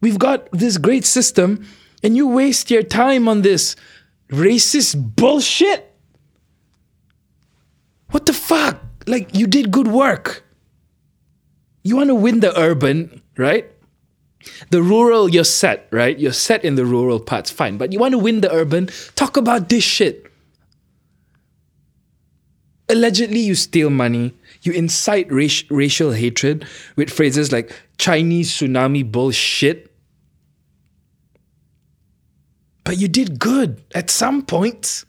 We've 0.00 0.18
got 0.18 0.48
this 0.52 0.78
great 0.78 1.04
system, 1.04 1.66
and 2.02 2.16
you 2.16 2.28
waste 2.28 2.70
your 2.70 2.82
time 2.82 3.28
on 3.28 3.42
this 3.42 3.76
racist 4.34 5.16
bullshit. 5.16 5.94
What 8.10 8.26
the 8.26 8.32
fuck? 8.32 8.80
Like, 9.06 9.34
you 9.34 9.46
did 9.46 9.70
good 9.70 9.88
work. 9.88 10.44
You 11.82 11.96
want 11.96 12.08
to 12.08 12.14
win 12.14 12.40
the 12.40 12.58
urban, 12.58 13.22
right? 13.36 13.70
The 14.70 14.82
rural, 14.82 15.28
you're 15.28 15.44
set, 15.44 15.88
right? 15.90 16.18
You're 16.18 16.32
set 16.32 16.64
in 16.64 16.74
the 16.74 16.84
rural 16.84 17.20
parts, 17.20 17.50
fine. 17.50 17.78
But 17.78 17.92
you 17.92 17.98
want 17.98 18.12
to 18.12 18.18
win 18.18 18.40
the 18.40 18.52
urban, 18.52 18.88
talk 19.14 19.36
about 19.36 19.68
this 19.68 19.84
shit. 19.84 20.26
Allegedly, 22.88 23.40
you 23.40 23.54
steal 23.54 23.88
money, 23.88 24.34
you 24.62 24.72
incite 24.72 25.30
racial 25.30 26.12
hatred 26.12 26.66
with 26.96 27.10
phrases 27.10 27.52
like 27.52 27.72
Chinese 27.96 28.50
tsunami 28.52 29.10
bullshit. 29.10 29.93
But 32.94 33.00
you 33.00 33.08
did 33.08 33.40
good 33.40 33.82
at 33.92 34.08
some 34.08 34.46
points. 34.46 35.04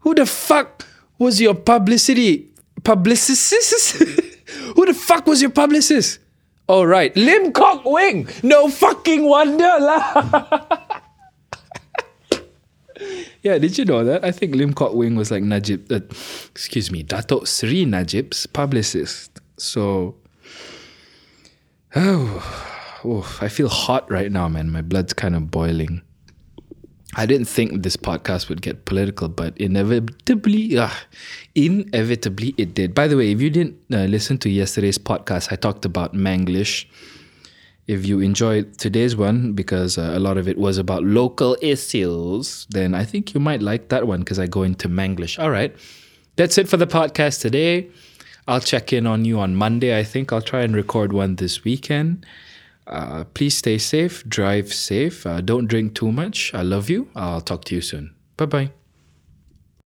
Who 0.00 0.14
the 0.14 0.26
fuck 0.26 0.84
was 1.16 1.40
your 1.40 1.54
publicity 1.54 2.50
publicist? 2.84 3.96
Who 4.76 4.84
the 4.84 4.92
fuck 4.92 5.26
was 5.26 5.40
your 5.40 5.52
publicist? 5.52 6.18
Oh 6.68 6.84
right, 6.84 7.16
Lim 7.16 7.50
Kok 7.52 7.86
Wing. 7.86 8.28
No 8.42 8.68
fucking 8.68 9.24
wonder 9.24 9.72
lah. 9.80 10.68
yeah, 13.42 13.56
did 13.56 13.78
you 13.78 13.86
know 13.86 14.04
that? 14.04 14.22
I 14.22 14.32
think 14.32 14.54
Lim 14.54 14.74
Kok 14.74 14.92
Wing 14.92 15.16
was 15.16 15.30
like 15.30 15.42
Najib, 15.42 15.90
uh, 15.90 16.00
excuse 16.50 16.90
me, 16.90 17.02
Dato 17.04 17.44
Sri 17.44 17.86
Najib's 17.86 18.44
publicist. 18.44 19.40
So, 19.56 20.16
oh, 21.96 22.71
Oof, 23.04 23.42
I 23.42 23.48
feel 23.48 23.68
hot 23.68 24.10
right 24.10 24.30
now, 24.30 24.48
man. 24.48 24.70
My 24.70 24.82
blood's 24.82 25.12
kind 25.12 25.34
of 25.34 25.50
boiling. 25.50 26.02
I 27.14 27.26
didn't 27.26 27.46
think 27.46 27.82
this 27.82 27.96
podcast 27.96 28.48
would 28.48 28.62
get 28.62 28.86
political, 28.86 29.28
but 29.28 29.56
inevitably, 29.58 30.78
uh, 30.78 30.88
inevitably 31.54 32.54
it 32.56 32.72
did. 32.72 32.94
By 32.94 33.06
the 33.06 33.16
way, 33.18 33.32
if 33.32 33.40
you 33.40 33.50
didn't 33.50 33.76
uh, 33.92 34.04
listen 34.04 34.38
to 34.38 34.48
yesterday's 34.48 34.98
podcast, 34.98 35.52
I 35.52 35.56
talked 35.56 35.84
about 35.84 36.14
Manglish. 36.14 36.86
If 37.86 38.06
you 38.06 38.20
enjoyed 38.20 38.78
today's 38.78 39.14
one, 39.14 39.52
because 39.52 39.98
uh, 39.98 40.12
a 40.14 40.20
lot 40.20 40.38
of 40.38 40.48
it 40.48 40.56
was 40.56 40.78
about 40.78 41.04
local 41.04 41.56
issues, 41.60 42.66
then 42.70 42.94
I 42.94 43.04
think 43.04 43.34
you 43.34 43.40
might 43.40 43.60
like 43.60 43.88
that 43.88 44.06
one 44.06 44.20
because 44.20 44.38
I 44.38 44.46
go 44.46 44.62
into 44.62 44.88
Manglish. 44.88 45.38
All 45.38 45.50
right. 45.50 45.76
That's 46.36 46.56
it 46.56 46.68
for 46.68 46.78
the 46.78 46.86
podcast 46.86 47.40
today. 47.42 47.90
I'll 48.48 48.60
check 48.60 48.92
in 48.92 49.06
on 49.06 49.26
you 49.26 49.38
on 49.38 49.54
Monday. 49.54 49.98
I 49.98 50.02
think 50.02 50.32
I'll 50.32 50.40
try 50.40 50.62
and 50.62 50.74
record 50.74 51.12
one 51.12 51.36
this 51.36 51.62
weekend. 51.62 52.24
Uh, 52.86 53.24
please 53.34 53.56
stay 53.56 53.78
safe, 53.78 54.24
drive 54.28 54.72
safe, 54.72 55.26
uh, 55.26 55.40
don't 55.40 55.66
drink 55.66 55.94
too 55.94 56.10
much. 56.12 56.52
I 56.54 56.62
love 56.62 56.90
you. 56.90 57.08
I'll 57.14 57.40
talk 57.40 57.64
to 57.66 57.74
you 57.74 57.80
soon. 57.80 58.14
Bye 58.36 58.46
bye. 58.46 58.81